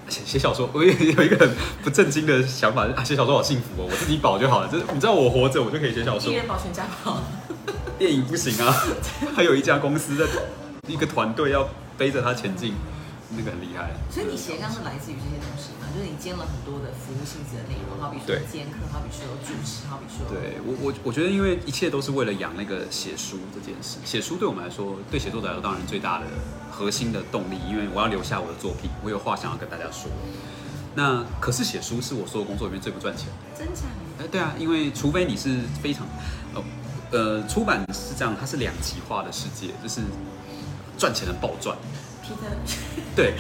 [0.09, 1.51] 写写小说，我有有一个很
[1.83, 4.67] 不正经的想法，啊，写小说好幸福哦，我自己保就好了。
[4.67, 6.35] 就是你知道我活着，我就可以写小说一。
[6.35, 7.21] 人保全家保，
[8.01, 8.75] 电影不行啊，
[9.37, 10.27] 还有一家公司的
[10.87, 12.73] 一个团队要背着它前进，
[13.37, 13.91] 那个很厉害。
[14.11, 15.97] 所以你斜杠是来自于这些东西嘛？
[15.97, 23.97] 就是你兼了很多的服务性质的内容，好比说对兼课，好比说主持，好比说对我我我觉得，因为一切都是为了养那个写书这件事。
[24.05, 26.27] 写书对我们来说，对写作者来说，当然最大的
[26.71, 30.11] 核心的动力，因为我要留下我的作品，我有话想要跟大家说。
[30.95, 33.59] 那可是写书是我所有工作里面最不赚钱的。
[33.59, 33.83] 真假？
[34.21, 36.07] 哎，对啊，因为除非你是非常，
[36.55, 36.63] 呃
[37.11, 40.01] 呃，出版是这样，它是两极化的世界，就是
[40.99, 41.77] 赚钱的暴赚。
[43.17, 43.35] 对，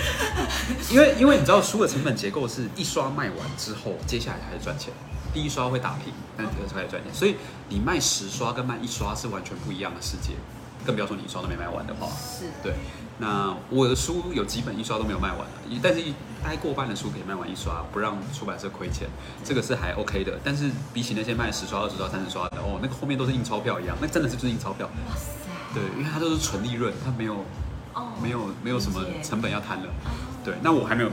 [0.90, 4.92] 因为因为你知道书的成本结构是一刷卖完之后，接下来才是赚钱。
[5.33, 7.12] 第一刷会打平，但第二刷才赚钱。
[7.14, 7.37] 所以
[7.68, 10.33] 你卖十刷跟卖一刷是完全不一样的世界，
[10.85, 12.09] 更不要说你一刷都没卖完的话。
[12.16, 12.74] 是对，
[13.18, 19.07] 那我的书有几本一刷都没有卖完的，但是一大概过半的书可以卖完一刷，不让出版社亏钱，
[19.44, 20.40] 这个是还 OK 的。
[20.42, 24.87] 但是比起那些卖十刷、二十刷、三十刷的，哦，那个后面都是印钞票一样，那真的是就是印钞票。
[24.87, 27.44] 哇塞，对，因为它都是纯利润，它没有
[27.99, 29.85] 哦没有没有什么成本要摊了。
[30.05, 30.11] 哦
[30.45, 31.11] 对，那我还没有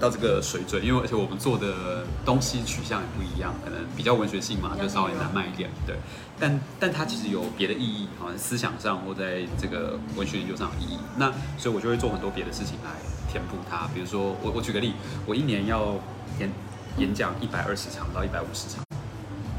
[0.00, 5.96] 到这个水准，因为而且我们做的东西取向也不一样，可能比较文学性嘛，就稍微难卖一点，对。
[6.38, 10.98] 但但它其实有别的意义，好像思想上或在这个文学研究上有意义。
[11.18, 12.90] 那所以我就会做很多别的事情来
[13.28, 14.94] 填补它，比如说我我举个例，
[15.26, 15.96] 我一年要
[16.38, 16.50] 演
[16.96, 18.82] 演讲一百二十场到一百五十场？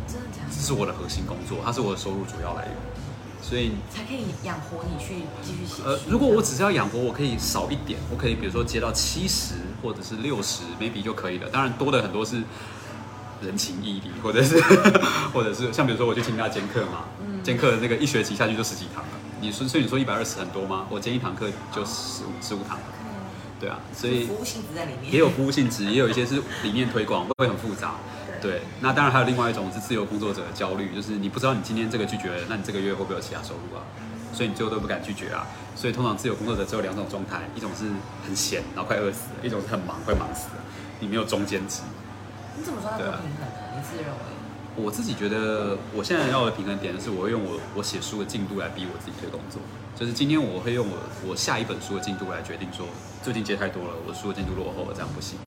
[0.08, 2.76] 这是我的核心工作，它是我的收入主要来源，
[3.42, 3.72] 所以。
[3.90, 5.84] 才可以养活你去继续写。
[5.84, 11.50] 呃，如果我只是要养活，我可以少一点，我可以比如说接到七十或者是六十，maybe 就可以了。
[11.50, 12.42] 当然多的很多是
[13.42, 14.62] 人情义理，或者是
[15.34, 17.06] 或者是像比如说我去听他兼课嘛，
[17.44, 19.10] 兼课那个一学期下去就十几堂了。
[19.42, 20.86] 你说所以你说一百二十很多吗？
[20.90, 22.78] 我兼一堂课就十五十五堂，
[23.60, 25.12] 对啊，所以服务性质在里面。
[25.12, 27.96] 也有服务性质，也有一些是理念推广，会很复杂。
[28.42, 33.84] 对，那当然还有另外一种是自由工作者的焦虑，就是你不知道你今天这个拒绝了，那你这个月会不会有其他收入啊？
[34.34, 35.46] 所以你最后都不敢拒绝啊。
[35.76, 37.86] 所以通常自由工作者只有两种状态，一种是
[38.26, 40.64] 很闲，然后快饿死了；一种是很忙，快忙死了。
[41.00, 41.82] 你没有中间值。
[42.58, 43.48] 你怎么说它不平衡呢？
[43.76, 44.20] 你自认为？
[44.76, 49.62] 我自己觉得，我现在要的平衡点是，我会用我我写书的进度来逼我自己推工作。
[49.96, 52.86] 就是今天我会用我我下一本书的进度来决定说，
[53.22, 55.38] 最近接太多了，我的书的进度落后了，这样不行。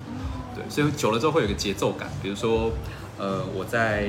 [0.55, 2.09] 对，所以久了之后会有一个节奏感。
[2.23, 2.73] 比如说，
[3.19, 4.09] 呃，我在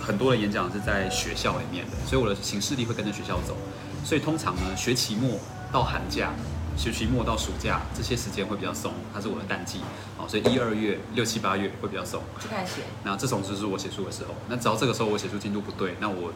[0.00, 3.56] 很多的演讲是在学校里面的，所以我的行事历会跟着学校走。
[4.04, 5.38] 所以通常呢，学期末
[5.70, 6.30] 到寒假，
[6.76, 9.80] 学期末到暑假这些时间会比较松，它是我的淡季。
[10.16, 12.22] 哦，所以一二月、六七八月会比较松。
[12.40, 12.82] 就开始写。
[13.04, 14.34] 那这种就是我写书的时候。
[14.48, 16.32] 那只要这个时候我写书进度不对，那我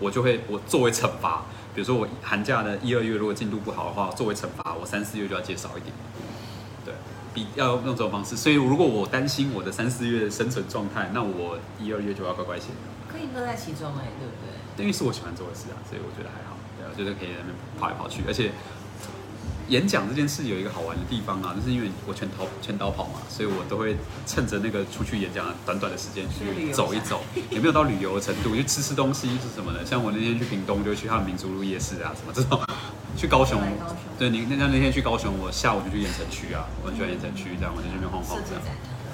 [0.00, 5.94] 我就会我作为惩罚，比如说我寒假的一二月如果进度不好的话，作为惩罚，我三四月就要接少一点。
[7.34, 8.36] 对，比要用这种方式。
[8.36, 12.66] 所以如果我担心我的三四月生存状态，那我一二月就要乖乖写。
[13.10, 14.34] 可以乐在其中哎，对不
[14.76, 14.84] 对？
[14.84, 16.56] 因为是我喜欢做的事啊，所以我觉得还好。
[16.78, 18.50] 对啊，就是可以在那边跑来跑去，而且
[19.68, 29.86] 演讲这件事有一个好玩的地方啊，就是因为我全逃全刀跑嘛，所以我都会趁着那个出去演讲的短短的时间去走一走， 也没有到旅游的程度，就吃吃东西是什么的。
[29.86, 32.60] 像我那天去屏东，就去他们民族路夜市啊，什么这种。
[33.16, 33.60] 去高雄，
[34.18, 38.62] 对你那像那天去高雄，我下午就去盐城区啊，我很喜欢盐城区，这样我就去那边晃晃这样。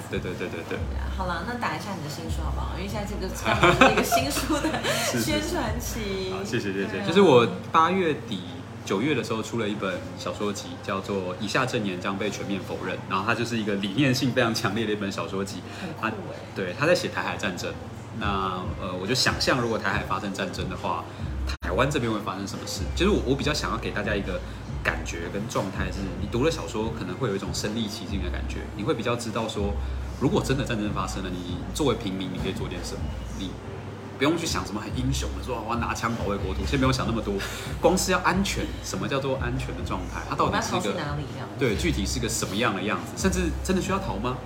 [0.09, 0.77] 对对对对对。
[1.15, 2.75] 好了，那打一下你的新书好不好？
[2.77, 4.67] 因为现在这个刚好是一个新书的
[5.21, 6.33] 宣传期。
[6.43, 7.01] 谢谢谢谢。
[7.07, 8.41] 就是我八月底
[8.83, 15.61] 九月的时候出了一本小说集，叫做《以下证言将被全面否认》，然后它就是一个理念性非常强烈的一本小说集。
[16.01, 16.11] 它
[16.53, 17.73] 对他在写台海战争。
[18.19, 21.05] 那呃，我就想象如果台海发生战争的话。
[21.61, 22.81] 台湾这边会发生什么事？
[22.95, 24.39] 其实我我比较想要给大家一个
[24.83, 29.73] 感觉跟状态，是你读了小说可能会有一种身临其境的感觉，你会比较知道说，
[30.19, 33.01] 如果真的战争发生了，你作为平民你可以做点什么？
[33.39, 33.51] 你
[34.17, 37.33] 不用去想什么很英雄的，说我要拿枪保卫国土，先不用想那么多，
[37.81, 38.63] 光是要安全。
[38.83, 40.21] 什么叫做安全的状态？
[40.29, 40.93] 它到底是一个
[41.57, 43.13] 对，具体是个什么样的样子？
[43.17, 44.37] 甚至真的需要逃吗？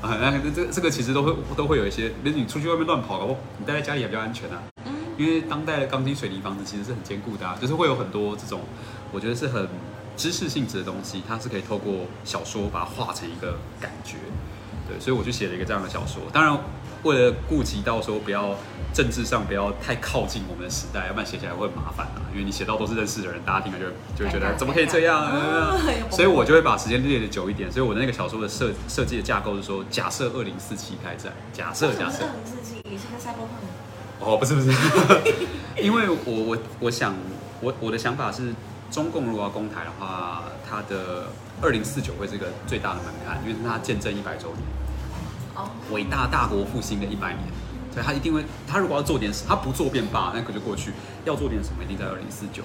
[0.00, 4.62] 啊， 那这这个其实都会都会有一些，比如你出去外面乱跑，哦，你待在家里也比较安全啊。
[5.18, 8.60] 因为当代的钢筋水泥房子其实是很坚固的，就是会有很多这种，
[9.12, 9.68] 我觉得是很
[10.16, 14.16] 知识性质的东西，它是可以透过小说把它画成一个感觉，
[14.88, 16.22] 对，所以我就写了一个这样的小说。
[16.32, 16.56] 当然，
[17.02, 18.54] 为了顾及到说不要
[18.94, 22.22] 政治上不要太靠近我们的时代，要不然写起来会很麻烦啊。
[22.32, 25.30] 因为你写到都是认识的人，大家听了就就会觉得怎么可以这样？
[26.10, 27.70] 所以我就会把时间列的久一点。
[27.70, 32.24] 所以我的那个小说的设设计的架构是说，假设二零四七开战，假设假设。
[32.24, 33.77] 二零四七，你是个赛博朋克。
[34.20, 34.70] 哦，不是不是，
[35.80, 37.14] 因为我我我想
[37.60, 38.52] 我我的想法是，
[38.90, 41.28] 中共如果要攻台的话，它的
[41.62, 44.62] 二零四九会是一个最大的门槛，因为是它见证一百周年，
[45.54, 47.44] 哦，伟大大国复兴的一百年，
[47.92, 50.92] 所以他一定会，他如果要做点事，他不做便罢，那可就过去，
[51.24, 52.62] 要做点什么，一定在二零四九。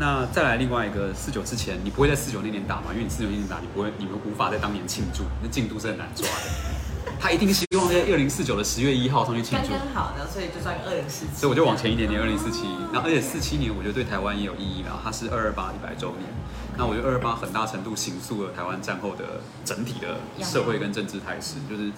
[0.00, 2.92] 那再来另外一个四九之前，你不会在四九那年打嘛？
[2.92, 6.97] 因为你四九那年打，你不会，你们无法在当年庆祝，那进度是很难抓的。
[7.20, 11.34] 他一定希望在二零四九的十月一号上去庆祝，刚刚好的，所以就算二零四七。
[11.34, 12.64] 所以我就往前一点点，二零四七。
[12.92, 15.00] 那而且四七年，我觉得对台湾也有意义了。
[15.02, 16.28] 它是二二八一百周年。
[16.76, 21.56] 那我觉得二二八很大程度形塑了台湾战后的整体的社会跟政治态势。
[21.68, 21.90] 就是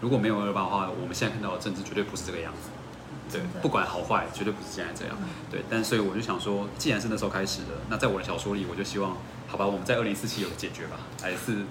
[0.00, 2.68] 如果没有二二八的话，我们现在看到的政治绝对不是这个样子。
[3.32, 5.16] 对，不管好坏，绝对不是现在这样。
[5.50, 9.16] 对，但所以我就想说，既然是那时候开始的，那在我的小说里，我就希望，
[9.48, 11.64] 好吧，我们在二零四七有个解决吧，还是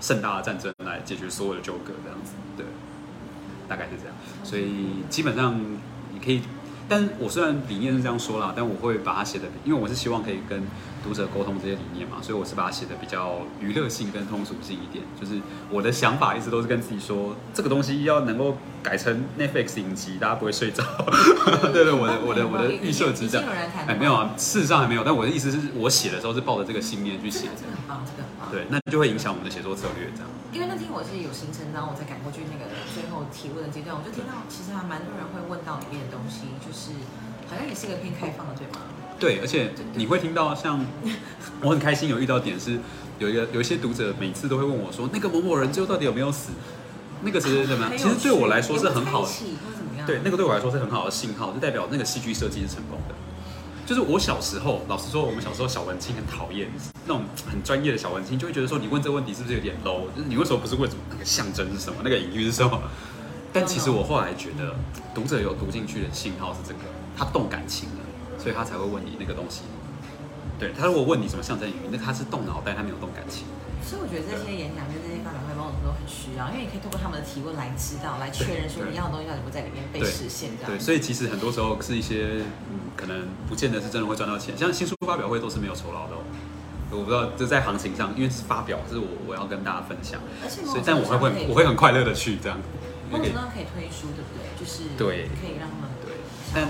[0.00, 2.32] 盛大的战争来解决所有的纠葛这样子。
[2.56, 2.66] 对。
[3.68, 5.60] 大概是这样，所以基本上
[6.14, 6.40] 你可以，
[6.88, 10.62] 但我虽然理念是这样说啦，但我会把它写的，因为我是希望可以跟
[11.04, 15.04] 读者沟通这些理念嘛，所以我是把它写的比较娱乐性跟通俗性一点。
[15.20, 20.82] 就是我的想法一直都是跟自己说，这个东西要能够改成 Netflix 影集，大家不会睡着。
[21.72, 23.46] 对对，我的我的我的 预设只是这样。
[23.86, 25.04] 哎，没有啊，事实上还没有。
[25.04, 27.48] 但我的意思是我写的时候是抱着这个信念去写。
[27.56, 28.50] 这个很棒，这个很棒。
[28.50, 30.28] 对，那就会影响我们的写作策略这样。
[30.52, 36.96] 因为那天我是有行程，然后我才赶过去那个最后提问的阶段，我就听到其实还蛮多人会问到里面的东西，就是
[37.48, 38.80] 好像也是一个偏开放的，对吗？
[39.20, 40.84] 对，而且你会听到像
[41.60, 42.80] 我很开心有遇到点是
[43.18, 46.50] 有一个有一些读者每次都会问我说，那个某某人最后到底有没有死？
[47.20, 47.90] 那个是什么？
[47.96, 49.28] 其实对我来说是很好的，
[50.06, 53.14] 对，那个对我来说是很好的信号，就代表那个戏剧设计是成功的。
[53.88, 56.68] 就是我小时候，老实说，我们小时候小文青很讨厌
[57.06, 60.02] 那种很专业的小文青，就会觉得说你问这个问题是不是有点 low？
[60.14, 62.82] 就是你为什么不是问什么那个象征是什么，那个隐喻是什么？
[63.50, 64.76] 但其实我后来觉得，
[65.14, 66.80] 读者有读进去的信号是这个，
[67.16, 68.04] 他动感情了，
[68.38, 69.62] 所以他才会问你那个东西。
[70.58, 73.46] 对他如果问你什么象征隐喻，那他是动脑袋，他没有动感情。
[73.88, 80.52] 所以我觉得这些演讲跟这些发表会，某种程度很需要，因为你可以通过他们的提问来知道、来确认说你要的东西到底不在里面被实现。
[80.60, 80.68] 这样。
[80.68, 84.52] 对，所以其实很多时候是一些嗯，可能不见得是真的会赚到钱。
[84.52, 86.20] 像新书发表会都是没有酬劳的哦。
[86.92, 90.20] 我不知道这在行情上，因为是发表，是我我要跟大家分享。
[90.44, 92.60] 而且，所以但我会会我会很快乐的去这样。
[93.08, 94.52] 某种程度可以推书，对不对？
[94.60, 96.12] 就是对，可以让他们对。
[96.52, 96.68] 但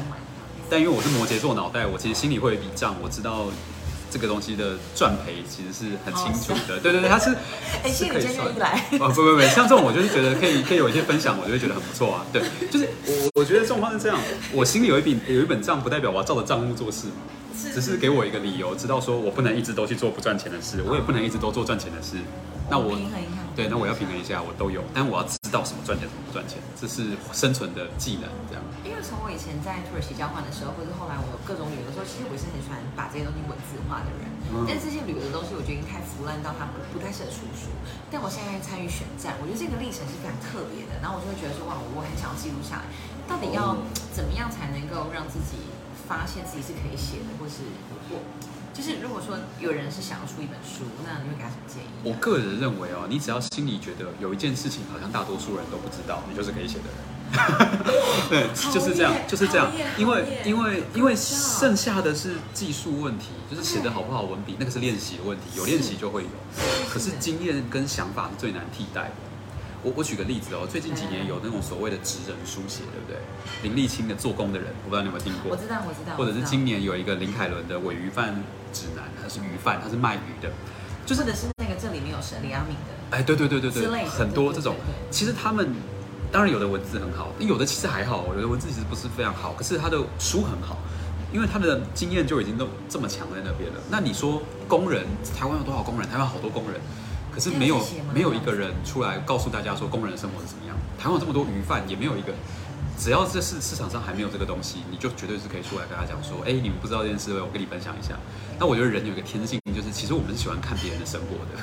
[0.71, 3.47] 但因为我是摩羯座脑袋，我其实心里会有一笔账，我知道。
[4.11, 7.31] 这个东西的赚赔其实是很清楚的，对对对，它是
[7.93, 8.49] 是可以算。
[9.01, 12.27] 哦不不不，像这种我就是觉得可以可以有一些分享，我就会觉得很不错啊。
[12.33, 14.19] 对， 就是我我觉得状况是这样，
[14.53, 17.09] 我心里有一笔有一本账，不代表我要照着账目做事，
[17.75, 22.17] 只是给我一个理由，知道说我不能一直都去做不赚钱的事，我也不能一直都做赚钱的事。
[22.69, 28.61] 那我平衡一下，对，那我要平衡一下，我都有，但我要知道什么赚钱，什么不赚钱，这是生存的技能，这样。
[28.85, 34.29] 因为从我以前在土耳其交换的时候，或者后来我各种旅游的时候，其实我是很喜欢把这些东西文字化的人。
[34.69, 37.69] 但这些旅游的东西，我觉得已经太腐烂到它不不太适合出书。
[38.13, 40.97] 但我现在参与选战，我觉得这个历程是非常特别的。
[41.01, 42.85] 然后我就会觉得说，哇，我很想要记录下来，
[43.25, 43.77] 到底要
[44.13, 45.69] 怎么样才能够让自己
[46.09, 47.65] 发现自己是可以写的，或是
[48.09, 48.21] 我
[48.79, 51.89] 就是如果说有人是想要出一本书，那你会给他什么建议？
[52.05, 57.19] 我个人认为哦，你只要心里觉得有一件事情好像大多数人都不知道，你就是可以写的人。
[58.31, 59.71] 对，就是这样，就是这样。
[59.99, 65.45] 因为，因为，因为剩下的是技术问题，就是写的好不好文笔，那个是练习的问题。
[65.57, 66.29] 有练习就会有，
[66.89, 69.28] 可是经验跟想法是最难替代的。
[69.83, 73.19] 我我举个例子哦，最近几年有那种所谓的职人书写，对不对？
[73.63, 75.53] 林立清的《做工的人》，我不知道你有没有听过。
[75.53, 76.17] 我知道，我知道。
[76.17, 80.51] 或者是今年有一个林凯伦的《伪鱼贩指南》，他是鱼贩，他是卖鱼的，
[81.07, 83.17] 就是的是那个这里面有神李阿敏的。
[83.17, 84.75] 哎，对对对对对，很多这种，
[85.11, 85.75] 其实他们。
[86.31, 90.77] 当然有的文字很好，有的其实还好，有的文字其实不是非常好，可是他的书很好，
[91.33, 93.81] 因为他的经验就已经都这么强在那边了。
[93.91, 96.07] 那你说工人，台湾有多少工人？
[96.07, 96.79] 台湾好多工人，
[97.39, 97.81] 可是没有
[98.13, 100.77] 没有一个人出来告诉大家说工人的生活是怎么样。
[100.99, 102.35] 台湾有这么多鱼贩，也没有一个，
[102.99, 108.19] 只要这市市场上还没有这个东西，你就绝对是可以出来跟他讲说，哎，你们不知道这件事，我跟你分享一下。
[108.59, 111.63] 那我觉得人有一个天性，就是其实我们是喜欢看别人的生活的。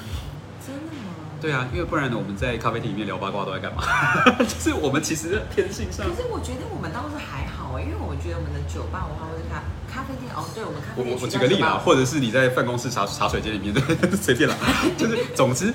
[1.45, 3.83] 对啊，因为不然呢，我们在咖啡厅里面聊八卦都在干嘛？
[4.41, 6.03] 就是我们其实天性上。
[6.03, 11.13] 可是我觉得我们倒是还好哎，因为我觉得我们的酒吧文化或者咖咖啡店哦，对我们咖啡店。
[11.13, 13.79] 我我举个例啦，或者是你在办公室茶茶水间里面，对，
[14.17, 14.55] 随便啦。
[14.97, 15.71] 就是总之，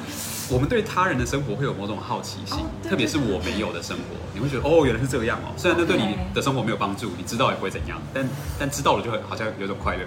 [0.51, 5.55] 我们对他人的生活会有某种好奇心，特别是我没有的生活，你会觉得哦，原来是这样哦。
[5.57, 8.29] 虽然那对你的生活没有帮助，你知道也不会怎样，但
[8.59, 10.03] 但知道了就会好像有种快乐。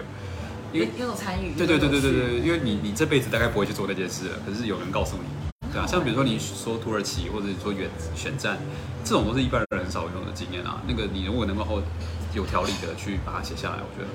[0.74, 1.54] 因为有种参与。
[1.56, 5.53] 对对对对对对，因为你你这辈子大概不会去做那件事了，可是有人告诉你。
[5.74, 8.60] 对啊，像比如说你说土耳其，或者说远选战，
[9.04, 10.80] 这种都是一般人很少有的经验啊。
[10.88, 11.82] 那个你如果能够
[12.36, 14.10] 有条理的去把它写下来，我觉得，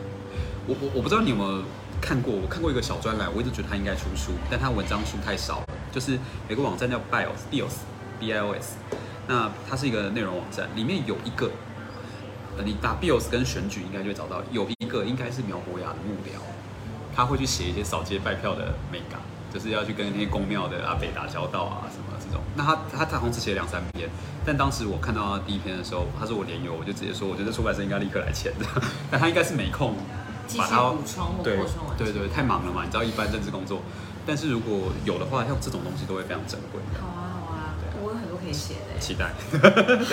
[0.68, 1.64] 我我我不知道你有没有
[2.00, 5.66] 看过，我看过一个小专栏，我一直觉得他应该出书，但他文章数太少了。
[5.90, 6.16] 就是
[6.48, 8.76] 有个网站叫 Bios，Bios，B I O S，
[9.26, 11.50] 那它是一个内容网站，里面有一个，
[12.64, 16.38] 你打 Bios 跟选举应该就会找到，有一个应该是苗博雅的幕僚，
[17.16, 19.18] 他会去写一些扫街拜票的美感。
[19.52, 22.42] 就是要去跟那些公庙的阿北打交道啊，什么这种。
[22.56, 24.08] 那他他他同时写两三篇，
[24.44, 28.66] 但当时我看到他第一篇的时候，他说我连友，我就直接说，我觉得出版社应该立刻来签的。
[29.10, 29.94] 但他应该是没空
[30.56, 31.56] 把它补充或对
[31.98, 33.82] 对对，太忙了嘛，你知道一般政治工作。
[34.26, 36.80] 但是如果有的话，像这种东西都会非常珍贵。
[37.00, 38.87] 好啊好啊，我有很多可以写的。
[38.98, 39.30] 期待。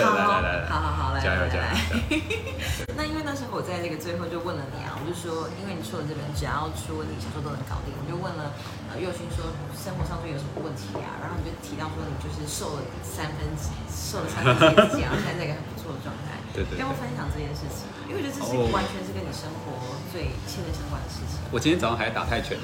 [0.01, 2.21] 好，来来来，好好好，来加油加油。
[2.95, 8.53] 那因为那时候我在那个最后就问了你啊，我就说，因为你出的这本只要出问题，小说都能搞定，我就问了
[8.91, 8.95] 呃。
[8.95, 11.19] 佑勋说生活上就有什么问题啊？
[11.19, 14.55] 然后你就提到说你就是瘦了三分之瘦了三分
[14.87, 16.39] 之一，然后现在在一个很不错的状态。
[16.55, 16.79] 对对。
[16.79, 17.83] 要不分享这件事情？
[18.07, 21.43] 因为我觉得这是完全是跟你生活最切身相关的事情。
[21.51, 22.55] 我今天早上还打泰拳。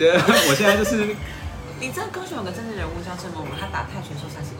[0.00, 0.16] 对，
[0.48, 1.14] 我现在就是。
[1.82, 4.53] 你知道高雄有个政治人物叫郑某某，他打泰拳瘦三十？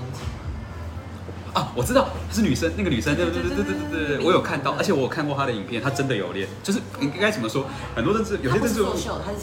[1.55, 7.65] 啊，我知道是女生，那个女生，对对对对对对对对，我有看到，而且我有看过她的影片，她真的有练，就是应该怎么说，
[7.95, 8.83] 很多认识有些认识，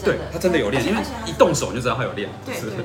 [0.04, 2.84] 对，她真的有练，因为一动手就知道她有练，对对对对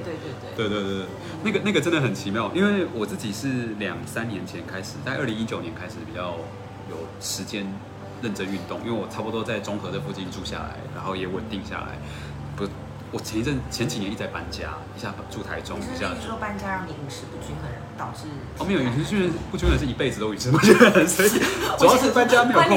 [0.55, 0.69] 对。
[0.69, 1.05] 对对对，
[1.43, 6.37] 那个那个真的很奇妙，因为我自己是两三年前开始，在二零一九年开始比较
[6.89, 7.67] 有时间
[8.21, 11.99] 认真运动，因为我差不多在中和这附近住下来，然后也稳定下来，
[12.55, 12.65] 不。
[13.11, 21.29] 我前一阵前几年一直在搬家，一下住台中，一下说搬家让你饮食不均衡，导致哦没有饮食均衡不均衡是一辈子都饮食不均衡，所以
[21.79, 22.69] 主要是搬家没有空，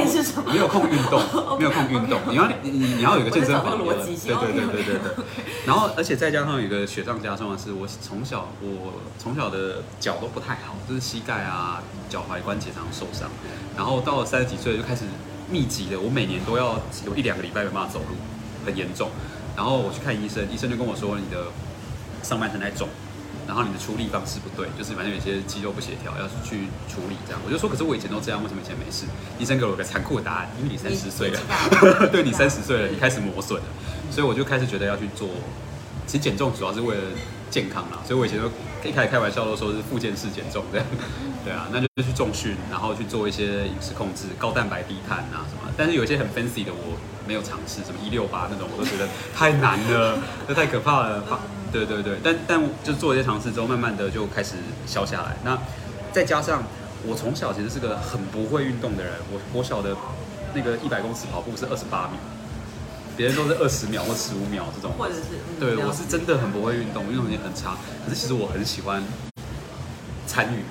[0.53, 1.21] 没有空运动，
[1.59, 2.21] 没有空运动。
[2.29, 5.25] 你要你你要有一个健身房，对对对对对对。
[5.67, 13.29] 然后而且再加上有一个雪上加霜的是，我从小我从小的脚都不太好，就是膝盖啊、脚踝关节常受伤，
[13.77, 15.05] 然后到了三十几岁就开始
[15.51, 18.15] 密集的，我每年都要有一两个礼拜没办法走路，
[18.65, 19.11] 很严重。
[19.57, 21.47] 然后我去看医生，医生就跟我说你的
[22.23, 22.89] 上半身太重，
[23.47, 27.41] 然后你的出力方式不对，就是反正有些肌肉不协调，要去处理这样。
[27.45, 29.05] 我就说，可是我以前都这样，为什么以前没事？
[29.39, 31.41] 医生给我个残酷的答案，因为你三十岁了，
[32.13, 33.67] 对你三十岁了，你开始磨损了，
[34.11, 35.29] 所以我就开始觉得要去做。
[36.07, 37.03] 其实减重主要是为了
[37.51, 38.51] 健康啦，所以我以前都
[38.83, 40.87] 一开始开玩笑都说是附件式减重这样。
[41.45, 45.73] 对啊，那就去重训，然后去做一些饮食控制，高蛋白低碳啊什么。
[45.77, 46.97] 但是有一些很 fancy 的我。
[47.31, 51.23] 没有尝试什么一六八那种，我都觉得太难了， 这太可怕了。
[51.71, 55.37] 对对对，但但就做一些尝试之后，慢慢的就开始消下来。
[55.45, 55.57] 那
[56.13, 56.65] 再加上
[57.07, 59.95] 我从小其实是个很不会运动的人，我我小的
[60.53, 62.19] 那个一百公尺跑步是二十八秒，
[63.17, 65.21] 别人都是二十秒或十五秒这种，或者是
[65.61, 67.77] 对我是真的很不会运动，运动能力很差。
[68.05, 69.01] 可是其实我很喜欢
[70.27, 70.65] 参与，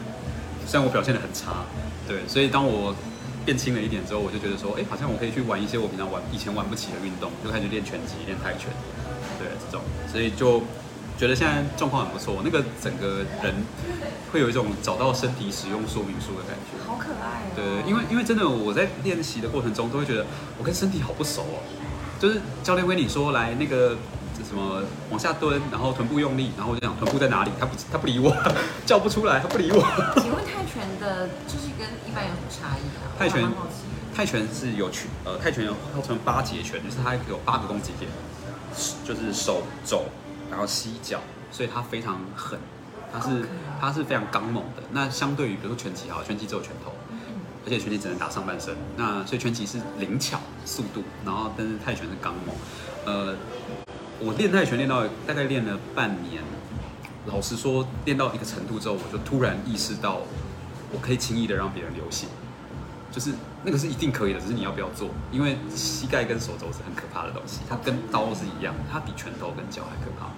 [0.68, 1.64] 虽然我表现的很差，
[2.06, 2.94] 对，所以当我。
[3.50, 8.70] 变轻了一点之后，我就觉得说，哎，好像我可以去玩一些我平常玩以前玩不起的运动，就开始练拳击、练泰拳，
[9.40, 10.62] 对这种，所以就
[11.18, 12.44] 觉得现在状况很不错。
[12.46, 13.56] 那个整个人
[14.32, 17.50] 会有一种找到身体使用说明书的感觉，好可爱。
[17.56, 20.28] 对，因为因为真的我在练习的过程中，都会觉得
[20.60, 21.58] 我跟身体好不熟哦。
[22.20, 23.98] 就是教练跟你说来那个
[24.48, 28.32] 什么往下蹲，然后臀部用力，然后我就想臀部在哪里，他不他不理我，
[28.86, 29.82] 叫不出来，他不理我。
[30.22, 33.10] 请问泰拳的就是跟一般有什么差异啊？
[33.18, 33.50] 泰拳，
[34.16, 38.10] 泰拳是有拳，呃，泰拳号称八节拳，就是它有八个攻击点，
[39.04, 40.06] 就是手肘，
[40.52, 41.20] 然后膝脚，
[41.52, 42.60] 所以它非常狠，
[43.12, 43.46] 它是
[43.82, 44.84] 它是非常刚猛的。
[44.92, 46.92] 那相对于比如说拳击哈，拳击只有拳头，
[47.66, 52.56] 而且拳击只能打上半身，那所以拳击是灵巧速度，然后但是泰拳是刚猛。
[53.06, 53.36] 呃，
[54.20, 56.44] 我练泰拳练到大概练了半年，
[57.26, 60.22] 老实说，练到一个程度之后，我就突然意识到，
[60.92, 62.28] 我可以轻易的让别人流血。
[63.12, 65.10] 就是那个是一定可以的，只是你要不要做。
[65.32, 70.30] 因为膝盖跟手肘是很可怕的东西，它跟刀是一样，它比拳头跟脚还可怕。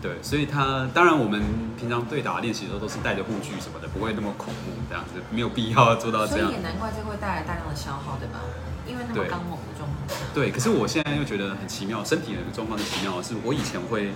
[0.00, 1.42] 对，所以它当然我们
[1.78, 6.48] 平常对打练习的时候都是带着护具什么的，不会那么恐怖这样子，没有必要做到这样。
[6.48, 8.40] 所以也难怪这会带来大量的消耗，对吧？
[8.88, 10.08] 因为那么刚猛的状况。
[10.32, 14.12] 对，可是我现在又觉得很奇妙，身体的状况是奇妙的是，我以前会，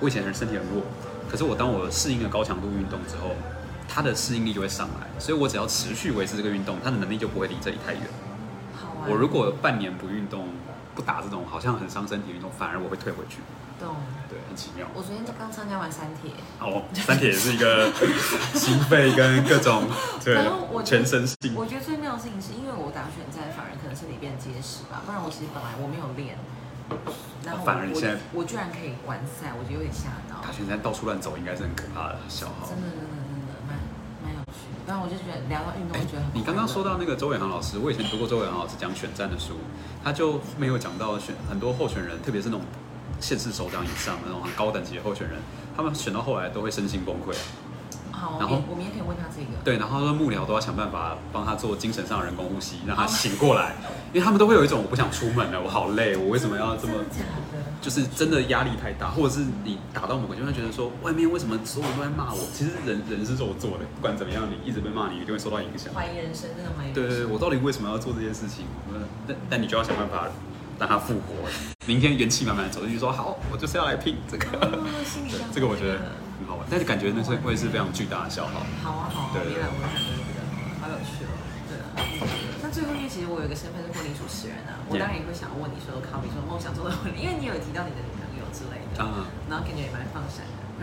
[0.00, 0.84] 我以前人身体很弱，
[1.30, 3.32] 可是我当我适应了高强度运动之后。
[3.88, 8.02] 他的适应力就会上来，所以我只要持续维持这个运动，他的能力就不会离这里太远。
[9.08, 10.48] 我如果半年不运动，
[10.94, 13.38] 不打这种好像很伤身体运动，反而我会退回去。
[13.78, 13.94] 懂。
[14.28, 14.88] 对，很奇妙。
[14.94, 16.32] 我昨天就刚参加完三铁。
[16.58, 17.92] 哦，三铁也是一个
[18.58, 19.84] 心肺跟各种
[20.24, 20.34] 对
[20.84, 21.54] 全身性。
[21.54, 26.36] 我觉得最妙的事情是因为我打拳战，反而可能是里变结实吧，不然我其实本来我没有练。
[27.44, 30.42] 然后反而你现在我居然可以完赛，我觉得有点吓到。
[30.42, 32.66] 打拳在到处乱走，应该是很可怕的消耗。
[32.66, 32.90] 真的。
[34.86, 39.54] 然后我就觉得聊到运动，我觉得很你刚刚说到那个周伟航老师，我以前读过周伟航老师讲选战的书，
[40.04, 42.64] 他就没有讲到选很多候选人，特别是那种
[43.20, 45.40] 县市首长以上那种很高等级的候选人，
[45.76, 47.34] 他们选到后来都会身心崩溃。
[48.12, 49.58] 好，然后我们也可以问他这个。
[49.64, 53.74] 对，然后说幕僚都要想办法帮他做精神上的人工呼吸，让他醒过来，
[54.12, 56.94] 因为他们都会有一种我不想出门了，我好累，我为什么要这么？
[57.86, 62.40] 就是真的压力太大，或者是你打到某个就会觉得说，外面为什么所有人都在骂我？
[62.52, 65.94] 其实人人是肉做的，不管怎么样，你一直被骂，你一定会受到影响。
[65.94, 66.92] 怀疑人生，真的怀疑。
[66.92, 68.66] 对对对，我到底为什么要做这件事情？
[69.28, 70.26] 但但你就要想办法
[70.80, 71.48] 让他复活。
[71.86, 74.46] 明天元气满满走进去说，好，我就是要来拼这个。
[75.54, 76.00] 这个我觉得。
[76.38, 78.60] 很好玩，但是感觉那是会是非常巨大的消耗。
[78.82, 79.40] 好啊，好啊，对，
[80.82, 81.15] 好有趣
[82.66, 90.66] 那最后面其实我有一个身份是婚礼主持人啊，我当然也会想要问你说，考比说梦想中的婚礼，因为你有提到你的女朋友之类的，啊，然后感觉也蛮放闪的。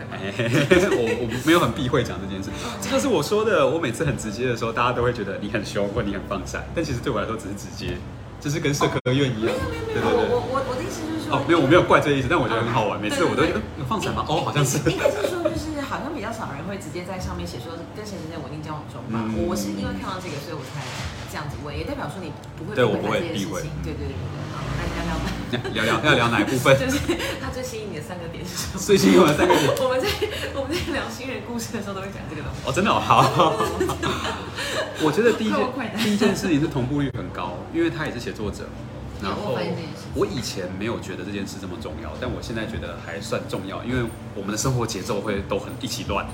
[0.96, 2.48] 我我没有很避讳讲这件事，
[2.80, 8.00] 这就是我说的，我每次很直接的时候，大家都会觉得你很凶或你很放闪，但其实对我来说只是直接。
[8.40, 9.48] 就是跟社科院一样，
[9.88, 10.28] 对对对。
[10.28, 13.00] 我我我的意思就是说，哦，没有，我没有怪这个意思，但我觉得很好玩。
[13.00, 14.20] 每次我都觉得放闪吗？
[14.28, 14.76] 哦，好像是。
[14.84, 19.24] 应该是说，就是好像比较少少人会直接在上面写说跟谁谁谁稳定交往中吧。
[19.48, 20.84] 我是因为看到这个，所以我才
[21.34, 23.60] 这样子问，也代表说你不会对我不会避讳。
[23.82, 25.26] 对对对对，好，那聊聊吧。
[25.74, 26.78] 聊聊要聊哪一部分？
[26.78, 26.96] 就是
[27.42, 28.78] 他最吸引你的三个点是什么？
[28.78, 30.06] 最吸引我的三个点我们在
[30.54, 32.62] 我们在聊新人故事的时候都会讲这个东西。
[32.62, 33.26] 哦，真的哦，好。
[35.02, 35.52] 我觉得第一
[36.04, 38.70] 第一件事情是同步率很高，因为他也是写作者。
[39.20, 39.58] 然后
[40.14, 46.24] 我以前没有觉得这件事这么重要，但我现在觉得还算重要，因为我们的生活节奏会都很一起乱。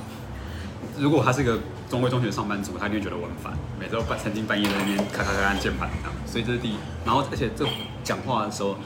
[0.98, 1.58] 如果他是一个
[1.90, 6.12] 中规中矩的上班族，他一定会觉得我很烦，每周半三更半夜在那边咔咔咔按键盘这样。
[6.24, 6.76] 所以这是第一。
[7.04, 7.66] 然后而且这
[8.04, 8.76] 讲话的时候，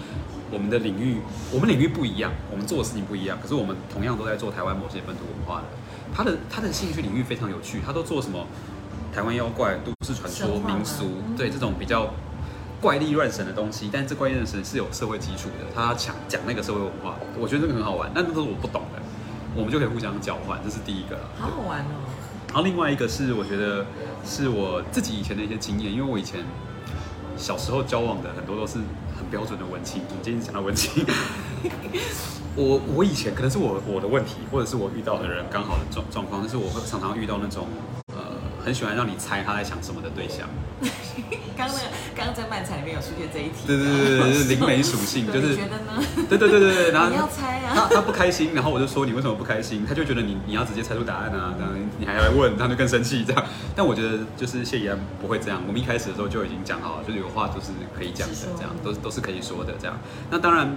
[0.50, 1.18] 我们的领域
[1.52, 5.64] 我们领域不一样，我们做的事情不一样，可是我们同样都在做台湾某些本土文化的。
[6.14, 8.46] 他的他的兴趣领域非常有趣，他都做什么
[9.12, 12.08] 台湾妖怪、都市传说、民俗，嗯对这种比较
[12.80, 18.10] 怪力乱神的东西，但这怪力乱神是有社会基础的，他讲讲那个社会文化，我觉得这个很好玩。
[18.14, 19.02] 但这都是我不懂的，
[19.54, 21.22] 我们就可以互相交换，这是第一个啦。
[21.38, 22.03] 好好玩哦！
[22.54, 23.84] 然后另外一个是我觉得
[24.24, 26.38] 是我自己以前的一些经验，因为我以前
[27.36, 28.74] 小时候交往的很多都是
[29.18, 30.02] 很标准的文青。
[30.08, 31.04] 我们今天讲到文青，
[32.54, 37.66] 我我以前可能是我我的问题，或者是我遇到的人刚好的状状况，但是我会常常遇到那种
[38.03, 38.03] 呃
[38.64, 40.48] 很喜欢让你猜他在想什么的对象。
[41.56, 41.84] 刚 刚那个
[42.16, 46.02] 刚刚在漫才里面有出现这一题，对对对对，就是灵媒属性，就是 觉得呢？
[46.28, 49.84] 对对对对对，然后你要猜啊他他不开心，然后我就说你为什么不开心？
[49.86, 53.44] 他就觉得你你要直接猜出答案啊，这样你还来问，他就更生气这样。
[53.76, 59.96] 但我觉得就是谢怡安不会这样，我们一开始的时候就已经讲好了，就是有话就是可以讲的这样都都是可以说的这样。
[60.30, 60.76] 那当然，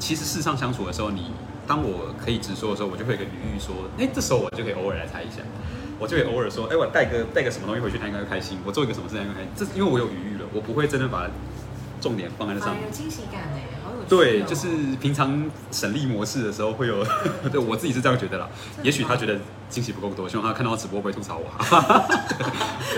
[0.00, 1.30] 其实事上相处的时候，你
[1.68, 5.42] 当我可以直说的时候，我就会有一个语语说，哎，这时候我就可以偶尔来猜一下。
[6.00, 8.58] 我就会偶尔说，哎，我带个带个什么东西回去，他应该会开心。
[8.64, 9.50] 我做一个什么事，他应该会开心。
[9.54, 11.28] 这是因为我有余裕了，我不会真的把
[12.00, 12.86] 重点放在那上面啊，。
[12.86, 14.66] 有惊喜感哎，好有对，就是
[14.98, 17.04] 平常省力模式的时候会有，
[17.52, 18.48] 对我自己是这样觉得啦。
[18.82, 19.38] 也许他觉得
[19.68, 21.44] 惊喜不够多，希望他看到直播不会吐槽我。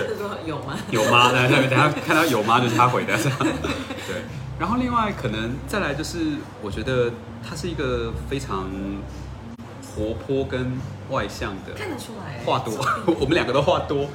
[0.07, 0.77] 就说 有吗？
[0.89, 1.33] 有吗？
[1.33, 2.61] 等下等下看到有吗？
[2.61, 3.13] 就是他回的。
[4.07, 4.23] 对，
[4.59, 7.11] 然后另外可能再来就是，我觉得
[7.47, 8.69] 他是一个非常
[9.95, 10.71] 活泼跟
[11.09, 12.37] 外向的，看得出来。
[12.37, 12.73] 哎，话多，
[13.19, 14.07] 我们两个都话多，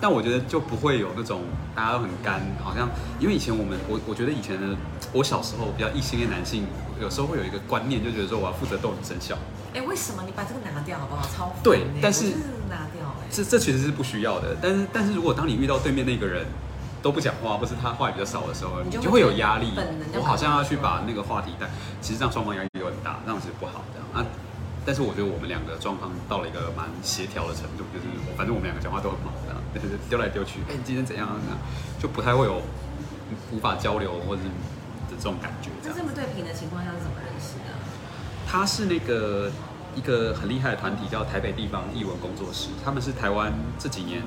[0.00, 1.42] 但我觉得就不会有那种
[1.74, 2.88] 大家都很干，好像
[3.18, 4.76] 因为以前我们我我觉得以前的
[5.12, 6.66] 我小时候比较异性恋男性，
[7.00, 9.38] 有时候会有一个观念，就觉得说我要负责逗女生笑，
[9.74, 10.22] 哎，为什么？
[10.26, 11.22] 你把这个拿掉好不好？
[11.34, 12.26] 超烦对哎但是
[12.68, 14.56] 拿掉哎，这这其实是不需要的。
[14.60, 16.44] 但是但是如果当你遇到对面那个人
[17.02, 19.72] 都不讲话，或是他话语比较少的时候，你就会有压力
[20.14, 21.66] 我好像要去把把那个话题带，
[22.02, 24.28] 其实这样双方压力都很大，那样子不好这样啊。
[24.84, 28.04] 但是我觉得我们两个状况到了一个蛮协调的程度，就是
[28.36, 29.56] 反正我们两个讲话都很忙，这样
[30.10, 31.40] 丢来丢去，哎、你今天怎样啊？
[31.40, 31.58] 这样
[31.98, 32.60] 就不太会有
[33.50, 34.48] 无法交流或者是
[35.08, 35.70] 的这种感觉。
[35.82, 37.72] 那这么对平的情况下是怎么认识的？
[38.46, 39.50] 他是那个
[39.96, 44.20] 一个很厉害的团体，叫台北地方译文工作室，他们是台湾这几年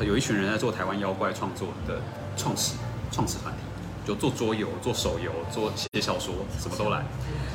[0.00, 2.00] 有一群人在做台湾妖怪创作的
[2.36, 2.74] 创始
[3.12, 3.60] 创始团体，
[4.06, 7.04] 就做桌游、做手游、做写小说，什么都来。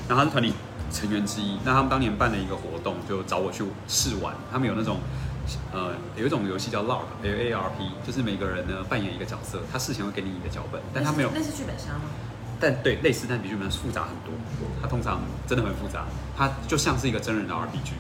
[0.07, 0.53] 然后他是团体
[0.91, 4.35] 成员之一，那他们当年办了一个活动，就找我去试玩。
[4.51, 4.97] 他们有那种
[5.73, 12.09] 呃有一种游戏叫 LARP，L A R P，就是每个人呢扮演一个角色，他事前会给你你的脚本，但他没有那是剧本杀吗？
[12.61, 14.33] 但对类似，但比剧本复杂很多。
[14.81, 16.05] 它通常真的很复杂，
[16.37, 17.93] 它就像是一个真人的 RPG，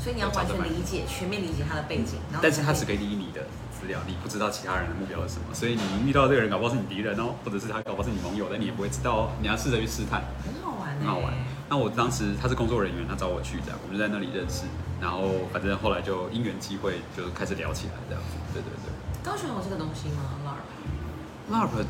[0.00, 3.44] 所以你要完全理解、全面理解他的背景，但是他只给你你的
[3.78, 9.32] 资料，你不知道其他人的目标是什么，所以你遇到这个人，搞不好是你敌人哦，或者是他搞不好是你盟友，但你也不会知道哦。
[9.40, 11.32] 你要试着去试探，很好玩欸，很好玩。
[11.70, 14.64] 那我当时他是工作人员，他找我去这样，我们就在那里认识，
[15.00, 18.36] 然后反正后来就因缘机会就开始聊起来这样子。
[18.52, 18.90] 对对对
[19.22, 20.24] 高雄有这个东西吗
[21.52, 21.84] ？LARP，LARP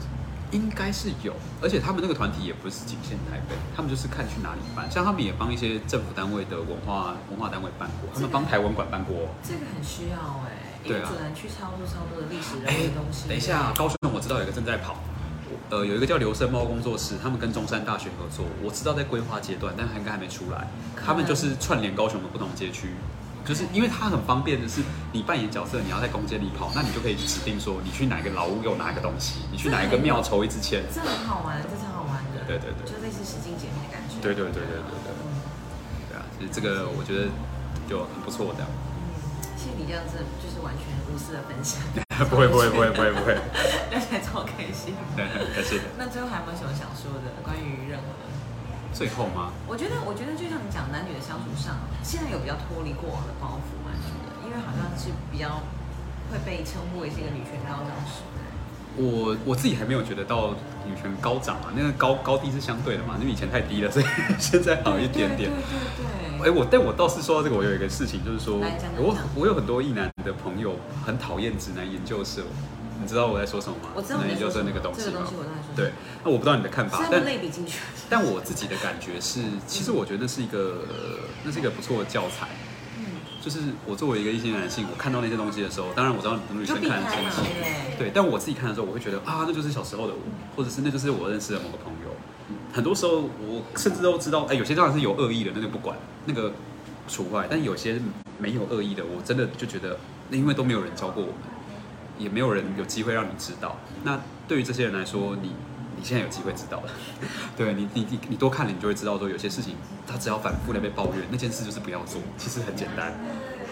[0.50, 9.28] 应该是有，而且他们那个团体也不是仅限台北，他们就是看去哪里办，像他们也帮一些政府单位的文化文化单位办过，他们帮台文馆办过。
[9.44, 10.18] 这个很需要
[10.48, 10.57] 哎，因
[10.88, 13.28] 对啊为主南区超多超多的历史人哎物的东西。
[13.28, 14.96] 等一下，高雄我知道有一个正在跑，
[15.70, 20.66] 呃，有一个叫留声猫工作室，他们跟中山大学合作，我知道在规划阶段，但应该还没出来。
[20.96, 22.88] 他们就是串联高雄的不同街区，
[23.44, 24.82] 就是因为它很方便的是，
[25.12, 30.84] 你扮演角色，你要在空间里跑，那你就可以指定说你去哪个老屋有哪一个东西，你去哪一个庙抽一支签。
[30.94, 32.44] 这很好玩，这超好玩的。
[32.46, 34.16] 对对对就类似实境姐妹的感觉。
[34.20, 35.28] 对对对对对对，嗯
[36.08, 37.28] 对啊，其实这个我觉得
[37.88, 38.68] 就很不错，这样。
[38.68, 39.08] 嗯，
[39.56, 40.37] 谢谢你这样子，就是
[40.68, 41.80] 完全无私的分享。
[42.28, 43.32] 不会不会不会不会不会，
[43.88, 44.92] 聊起来超开心。
[45.16, 45.24] 对，
[45.56, 45.80] 感谢。
[45.96, 48.04] 那最后还有没有什么想说的关于任何？
[48.92, 49.52] 最后吗？
[49.68, 55.62] 我觉得，我觉得就像你讲男女的相处上，现在有比较脱离过往的包袱嘛，是的，因为好像是比较
[56.32, 58.47] 会被称呼为是一个女权高涨时代。
[58.98, 60.50] 我我自己还没有觉得到
[60.86, 64.04] 女权高涨啊，那个高高低是相对的嘛，因为以前太低了，所以
[64.38, 65.50] 现在好一点点。
[65.50, 66.06] 对对
[66.40, 66.50] 哎、对。
[66.50, 68.58] 我但我倒是说到这个，我有一个事情，就是说
[68.96, 72.42] 我我有很多异男的朋友很讨厌直男研究社，
[73.00, 73.90] 你知道我在说什么吗？
[73.94, 75.92] 我知道直男研究社那个东西吗这个东西我大概说对，
[76.24, 77.78] 那我不知道你的看法，但类比进去。
[78.08, 80.78] 但我自己的感觉是，其实我觉得那是一个
[81.44, 82.48] 那是一个不错的教材。
[83.38, 87.50] 嗯，就是我作为一个异性男性，我看到那些东西的时候，当然我知道很多女生看很生气？
[87.98, 90.20] 对，但我自己看的时候，我会觉得啊，那就是小时候的我，
[90.56, 92.10] 或者是那就是我认识的某个朋友。
[92.72, 96.52] 很多时候，我甚至都知道，哎，有些当然是有恶意的，那就不管，那个
[97.08, 97.46] 除外。
[97.50, 98.00] 但有些
[98.38, 99.98] 没有恶意的，我真的就觉得，
[100.30, 101.36] 那因为都没有人教过我们，
[102.18, 103.78] 也没有人有机会让你知道。
[104.04, 105.52] 那对于这些人来说，你
[105.98, 106.90] 你现在有机会知道了，
[107.56, 109.74] 对你你你你多看了，你就会知道说，有些事情
[110.06, 113.12] 他只要反复的被抱怨，那件事就是不要做，其实很简单。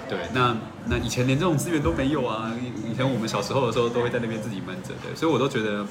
[0.08, 0.56] 对，那
[0.86, 2.52] 那以前连这种资源都没有啊！
[2.60, 5.84] 以以前我们小时候的时候，都会在那边自己闷着，对，所以我都觉得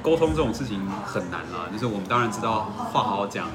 [0.00, 1.68] 沟通这种事情很难啦。
[1.70, 3.50] 就是我们当然知道话好好讲，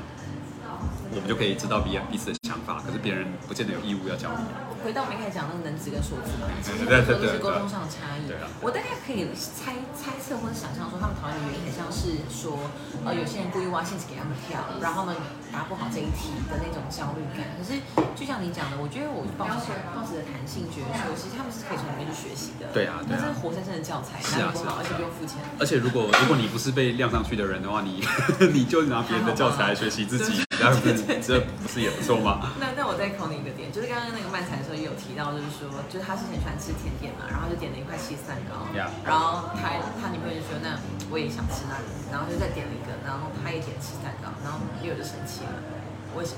[1.11, 4.68] 我们就可以知道彼彼此的想法，可是别人不见得有义务要教你。
[4.83, 8.31] 回到我们一开始讲那个能值跟数字嘛，其实很多都是沟通上的差异。
[8.61, 12.57] 我大概可以猜猜测或者想象说，他们讨厌的原因很像是说，
[13.05, 15.15] 呃，有些人故意挖陷阱给他们跳，然后他们
[15.51, 17.45] 答不好这一题的那种焦虑感。
[17.57, 17.79] 可是
[18.15, 22.67] 就像你讲的，我觉得我抱持抱持的弹性，觉得说，其实他们是可以从里面去学习的。
[22.73, 25.37] 对啊对啊那这是活生生的教材，是啊是啊而且不用付钱。
[25.59, 28.01] 而且如果如果你不是被晾上去的人的话，你
[28.53, 32.53] 你就拿别人的教材来学习自己，这样子这不是也不错吗？
[32.59, 38.67] 那那我再考你一个点，就是刚刚那个漫才的时候也有提到，就是说，就是他是很喜欢吃甜点嘛，然后就点了一块起司蛋糕
[39.05, 40.77] 然后他他女朋友就说，那
[41.09, 45.49] 我也想吃那里，然后就再点了一个，然后他也点吃蛋糕，然后女友就生气了，
[46.15, 46.37] 为什么？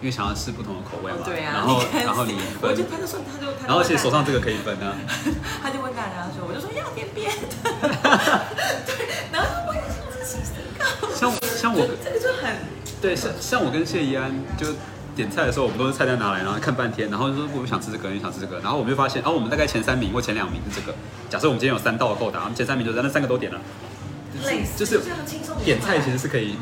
[0.00, 4.96] 因为想要吃不同的口味嘛，对啊，然后然后你我就，他就说他就他就然后而且手上这个可以分啊，
[5.62, 7.36] 他就问大家说，我就说要点别的，
[8.88, 10.64] 对，然后我也想吃起司蛋
[10.98, 12.56] 糕，像像我这个就很
[13.02, 14.66] 对，像像我跟谢怡安就
[15.14, 20.96] 点菜的时候，我们都是菜单拿来，然后看半天，然后就说我们想吃这个，你想吃这个，然后我们就发现，哦，我们大概前三名或前两名是这个。
[21.28, 23.60] 假设我们今天有三道的扣打，我们前三名就是那三个都点了，
[24.44, 25.00] 类似，就是
[25.64, 26.56] 点菜其实是可以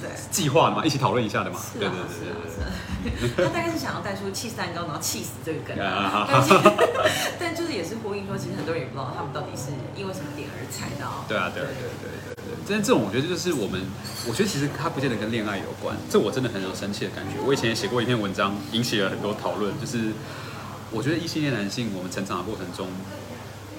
[0.00, 0.10] 对。
[0.30, 1.58] 计划的嘛，一起讨论一下的嘛。
[1.60, 5.76] 是对对对他大概是想要带出气死蛋糕，然后气死这个梗
[7.38, 11.24] 但就是也是呼应说，其实很多人也不知道他们到底是因为什么点而踩到。
[11.28, 12.56] 对啊，对对对对对对。
[12.66, 13.78] 但是这种我觉得就是我们，
[14.26, 17.36] 我觉得其实它不见得跟恋爱有关，这我真的很有生气的感觉。
[17.44, 20.12] 我以前也写过一篇文章，引起了很多讨论，就是
[20.90, 22.88] 我觉得异性恋男性，我们成长的过程中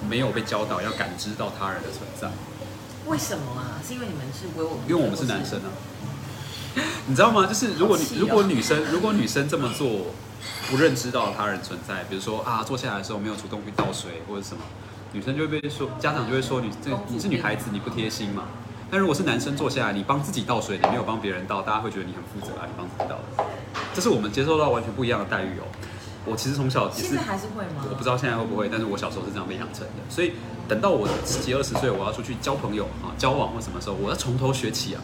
[0.07, 2.29] 没有被教导要感知到他人的存在。
[3.07, 3.81] 为什么啊？
[3.85, 5.69] 是因为你们是为我，因为我们是男生啊，
[7.07, 7.45] 你知道吗？
[7.45, 10.07] 就是如果你哦如果女生如果女生这么做，
[10.69, 14.63] 不认知到他人存在，比如说啊坐下来的时候没有主动去倒水或者什么，
[15.13, 18.43] 女生就会被说，家长就会说你这你是女孩子，你不贴心嘛。
[18.89, 23.45] 但如果是男生坐下来，你帮自己倒水，你没有帮别人倒，大家会觉得你很负责啊，你帮自己倒的。
[23.93, 25.65] 这是我们接受到完全不一样的待遇哦。
[26.25, 27.85] 我其实从小也是现在还是会吗？
[27.89, 30.33] 我不知道现在会不会，但是我小时候是这样被养成的，所以
[30.67, 35.01] 等到我十几二十岁，我要出去交朋友啊、交往或什么时候，我要从头学起啊，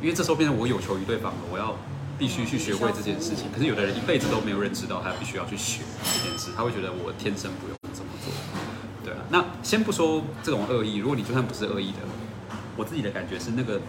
[0.00, 1.76] 因为这时候变成我有求于对方了，我要
[2.16, 3.50] 必须去学会这件事情。
[3.52, 8.32] 可是有的人一辈子都没有认知到，他必须要去学这件事，他会觉得我天生不用这么做。
[9.04, 11.98] 对啊，那先不说这种恶意，如果你就算不是恶意的，
[12.76, 13.80] 我自己的感觉是那个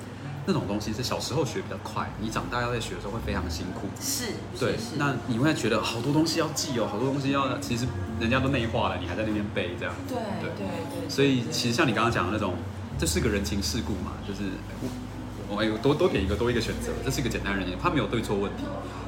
[0.46, 3.88] 那种东西是小时候学比较快，你长大要在学的时候会非常辛苦。
[4.02, 7.86] 是，对那你会觉得好多东西要记哦，好多东西要，其实
[8.20, 9.94] 人家都内化了，你还在那边背这样。
[10.08, 10.68] 对对对
[11.02, 12.56] 对，所以其实像你刚刚讲的那种，
[12.98, 14.42] 这是个人情世故嘛，就是
[14.82, 18.64] 我我哎多多给一个多一个选择，这是一个简单人，他没有对错问题，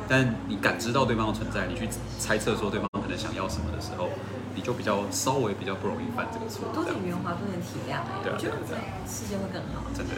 [0.07, 1.87] 但你感知到对方的存在，你去
[2.19, 4.09] 猜测说对方可能想要什么的时候，
[4.55, 6.67] 你就比较稍微比较不容易犯这个错。
[6.73, 9.85] 多这样点圆滑，多点体谅，哎，对啊我觉得对啊世界会更好。
[9.93, 10.11] 真的，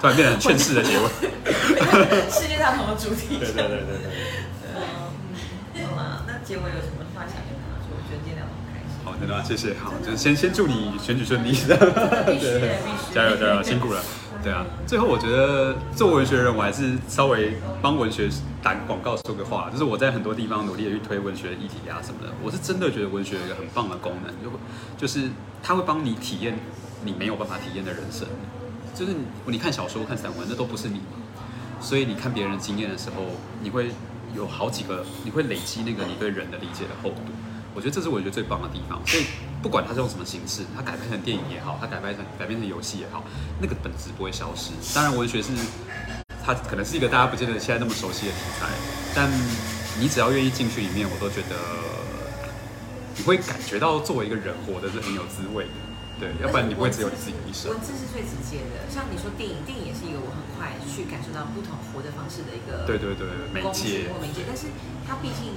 [0.00, 1.06] 突然变得很劝世的结尾。
[2.30, 3.38] 世界大同的主题。
[3.38, 4.10] 对对对对对。
[4.74, 7.94] 嗯，好啦，那结尾有什么话想跟他说？
[7.94, 8.98] 我觉得今天聊得很开心。
[9.04, 9.74] 好，真的啊谢谢。
[9.78, 11.50] 好，就是先先祝你选举顺利。
[11.50, 14.02] 必须必须加油加油，辛苦了。
[14.44, 18.28] 对啊，最后我觉得做文学人，我还是稍微帮文学
[18.62, 24.50] 打广告说个话，就是我在很多地方努力的去推文学议题啊什么的，我是真的觉得文学有一个很棒的功能，就
[24.98, 25.30] 就是
[25.62, 26.58] 它会帮你体验
[27.02, 28.28] 你没有办法体验的人生。
[28.94, 29.12] 就是
[29.46, 31.00] 你看小说、看散文，那都不是你，
[31.80, 33.24] 所以你看别人经验的时候，
[33.62, 33.92] 你会
[34.36, 37.22] 有好几个，你会累积那个你对人的理解的厚度。
[37.74, 39.00] 我觉得这是我觉得最棒的地方。
[39.06, 39.26] 所以
[39.62, 43.24] 不管它是用什么形式，它改编成电影也好，它改编成改编成游戏也好，
[43.60, 44.70] 那个本质不会消失。
[44.94, 45.50] 当然，文学是
[46.44, 48.68] 它可能是一个大家不见得现在那么熟悉的题材，
[49.14, 49.30] 但
[49.98, 51.56] 你只要愿意进去里面，我都觉得
[53.16, 55.70] 你会感觉到作为一个人活的是很有滋味的。
[56.18, 57.70] 对，要不然你不会只有你自己的一生。
[57.70, 64.70] 文字是最直接的，像你说电影，电影也是一个我很快去感受到不同活的方式的一个对对对，媒介或媒介，但是
[65.02, 65.50] 它毕竟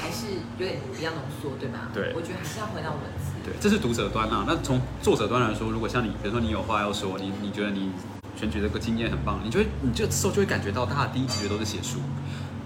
[0.00, 1.92] 还是有点比较浓缩，对吧？
[1.92, 3.36] 对我觉得还是要回到文字。
[3.44, 4.44] 对，这是读者端啊。
[4.48, 7.92] 那从作者端来说，如果像你，比如说你有话要说，你你觉得你
[8.36, 12.00] 选举这个经验很棒，你就会你这时候就会感觉到大家第一直觉都是写书。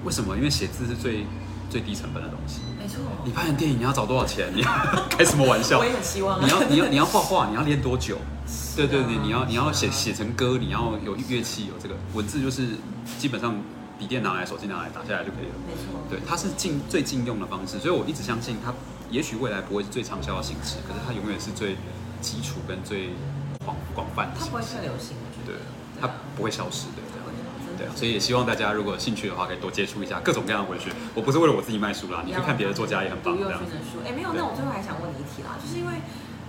[0.05, 0.37] 为什么？
[0.37, 1.27] 因为写字是最
[1.75, 2.61] 最低成本的东西。
[2.79, 4.49] 没错，你拍成电影你要找多少钱？
[4.55, 4.71] 你要
[5.11, 5.85] 开什么玩笑我？
[5.85, 6.41] 也很希望啊。
[6.45, 8.17] 你要你要你要画画，你要练多久？
[8.77, 12.69] 对对对，你要你要写写成歌，你要有乐器，有这个文字，就是
[13.19, 13.57] 基本上
[13.99, 15.55] 笔电拿来，手机拿来打下来就可以了。
[15.67, 18.73] 没错，对，它是禁最禁用的方式，所以我一直相信它，
[19.11, 21.75] 也许未来不会是最畅销的形式，可是它永远是最
[22.21, 23.11] 基础跟最
[23.65, 24.63] 广广泛的它不会。
[24.63, 25.57] 太流行，我觉对。，
[26.01, 27.03] 它不会消失的。
[27.77, 30.91] 对所以也希望大家如果有兴趣的话，可以多接触一下各种各样的文学。
[31.15, 33.73] 我不是为了我自己卖书啦，你去看别的作家也很棒，读幼这样子。
[33.73, 36.01] 勋的书，哎，没有，那我最后还想问你一题啦，就是因为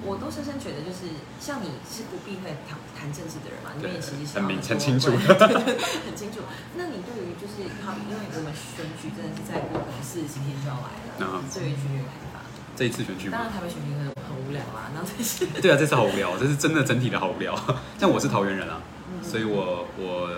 [0.06, 1.10] 我都深深觉得，就是
[1.40, 6.46] 像你是不避讳谈谈政治的人嘛，你对也其实很明很清楚 很清楚。
[6.78, 10.94] 那你对于就是好，因为我们选举真的是再过可能四十几天就要来
[11.26, 12.46] 了，嗯对于选举的看法？
[12.76, 13.38] 这一次选举吗？
[13.40, 17.56] 当然台北选举很很无聊啦，然后这是对啊，这次好无聊，这是真的整体的好无聊。
[17.98, 18.95] 像我是桃园人啊，嗯
[19.36, 20.30] 所以我我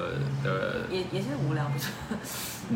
[0.43, 1.85] 的也也是无聊，不是？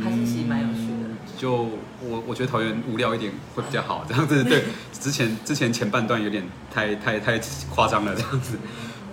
[0.03, 1.09] 还是其实蛮有趣的。
[1.35, 1.51] 就
[1.99, 4.65] 我我觉得桃园无聊一点会比较好，这样子 对。
[4.93, 7.41] 之前之前前半段有点太太太
[7.73, 8.55] 夸张了，这样子。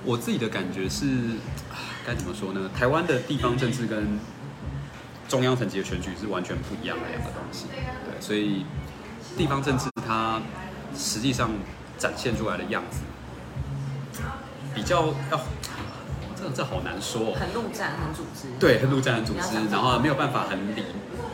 [0.05, 1.07] 我自己的感觉是，
[1.73, 2.69] 啊该怎么说呢？
[2.77, 4.07] 台湾的地方政治跟
[5.31, 7.69] 中央层级的选举是完全不一样的两个东西。
[7.73, 8.67] 对，所以
[9.35, 10.43] 地方政治它
[10.95, 11.49] 实际上
[11.97, 14.21] 展现出来的样子，
[14.75, 15.41] 比较要，
[16.39, 17.35] 这这好难说、哦。
[17.35, 18.49] 很陆战，很组织。
[18.61, 20.85] 对，很陆战的组织然后没有办法很理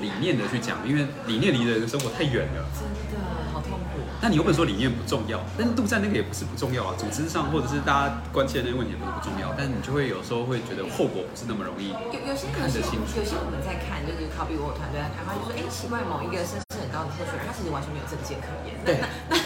[0.00, 2.64] 理念的去讲，因为理念离人的生活太远了。
[2.72, 3.20] 真的
[3.52, 4.00] 好痛苦。
[4.22, 11.92] 那你又不能说理念不重要，但是陆战那个也不是不重要啊，组织上或者是大家关切的那个问题也不是不重要，但你就会有时候会觉得后果不是那么容易。
[12.09, 18.72] 有有些有些看得清楚有些我们在看，就是好比我团队在谈话，就说哎，奇怪，某一个身世很高的候选人，他其实完全没有政见可言。
[18.80, 19.36] 对那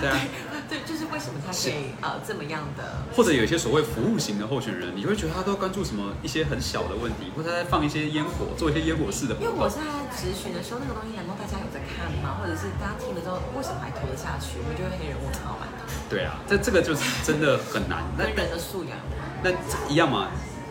[0.00, 0.16] 对啊，
[0.68, 3.04] 对，就是为什么他可以呃这么样的？
[3.14, 9.48] 或者有一些所谓服务型的候选人，你会觉得他都关注什么一些很小的问题，或者他在放一些烟火，做一些烟火式的因为。
[9.48, 9.80] 我在
[10.14, 12.40] 咨询的时候，那个东西难道大家有在看吗？
[12.40, 14.58] 或者是大家听了之后，为什么还投得下去？
[14.60, 18.02] 我们就会黑人问号满头，对啊，这这个就是真的很难。
[18.16, 18.96] 那人的素养。
[19.42, 19.50] 那
[19.88, 20.28] 一样嘛，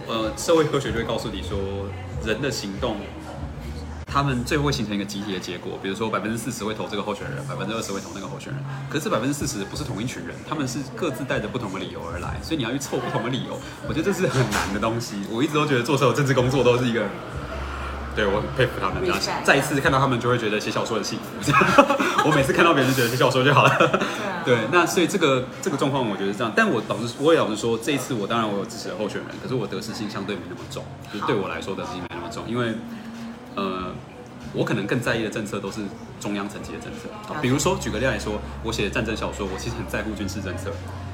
[0.08, 1.58] 呃，社会科学就会告诉你说，
[2.26, 2.98] 人的行动，
[4.14, 5.80] 他们最后会形成一个集体的结果。
[5.82, 8.62] 比如说百分之四十会投这个候选人，百分之二十会投那个候选人。
[8.88, 15.16] 可是百分之四十不是同一群人，他们是各自带着不同的理由而来，所以你要去凑不同的理由，我觉得这是很难的东西。
[15.32, 17.02] 我一直都觉得做所有政治工作都是一个。
[18.16, 21.52] 对，我很佩服他们这样再一次看到他们就会觉得写小说很幸福。
[22.24, 23.72] 我每次看到别人就觉得写小说就好了。
[23.72, 24.00] 啊
[24.46, 32.76] 对，那所以这个这个状况我觉得是这样，但我老实我也老实说，这一次我当然我有支持的候选人，可是我得失心相对没那么重，就是对我来说得失心没那么重，因为
[33.56, 33.92] 呃，
[34.54, 35.82] 我可能更在意的政策都是
[36.20, 37.10] 中央层级的政策，
[37.42, 40.72] 比如说举个例来说，我写战争小说，我其实很在乎军事政策，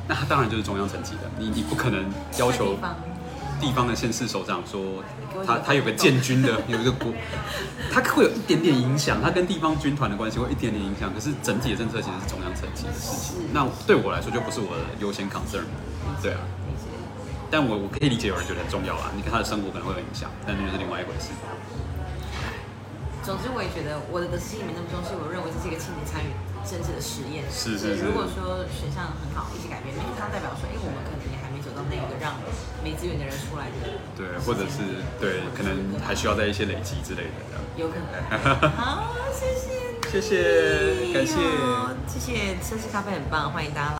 [0.08, 2.06] 那它当然就是中央层级的，你你不可能
[2.38, 2.78] 要求
[3.60, 5.04] 地方的县市首长说
[5.46, 7.12] 他他有个建军的有一个国，
[7.92, 13.36] 他会有一点点影响，他跟地方军团的关系会一点点影响，可是整体的政策其实是中央层级的事情。
[13.52, 15.66] 那对我来说就不是我的优先 concern，
[16.22, 16.40] 对啊。
[17.52, 21.32] 但我我可以理解有人觉得很重要啊，你跟他的生活可能会有影响，但那就是另外一回事。
[23.30, 26.34] 总之，我也觉得我的心没那么重，视我认为这是一个青年参与
[26.66, 27.46] 政治的实验。
[27.46, 32.42] 是是是如果说选项很好，一起改变，因为它代表说，哎，我们可能也还没走到那个让
[32.82, 37.62] 没资源的人出来的，对，或者是对，可能还需要在一些累积之类的这样。
[37.78, 38.18] 有可能。
[38.74, 41.38] 好，谢谢，谢谢感谢
[42.10, 43.98] 谢谢，奢侈咖啡很棒，欢迎大家来。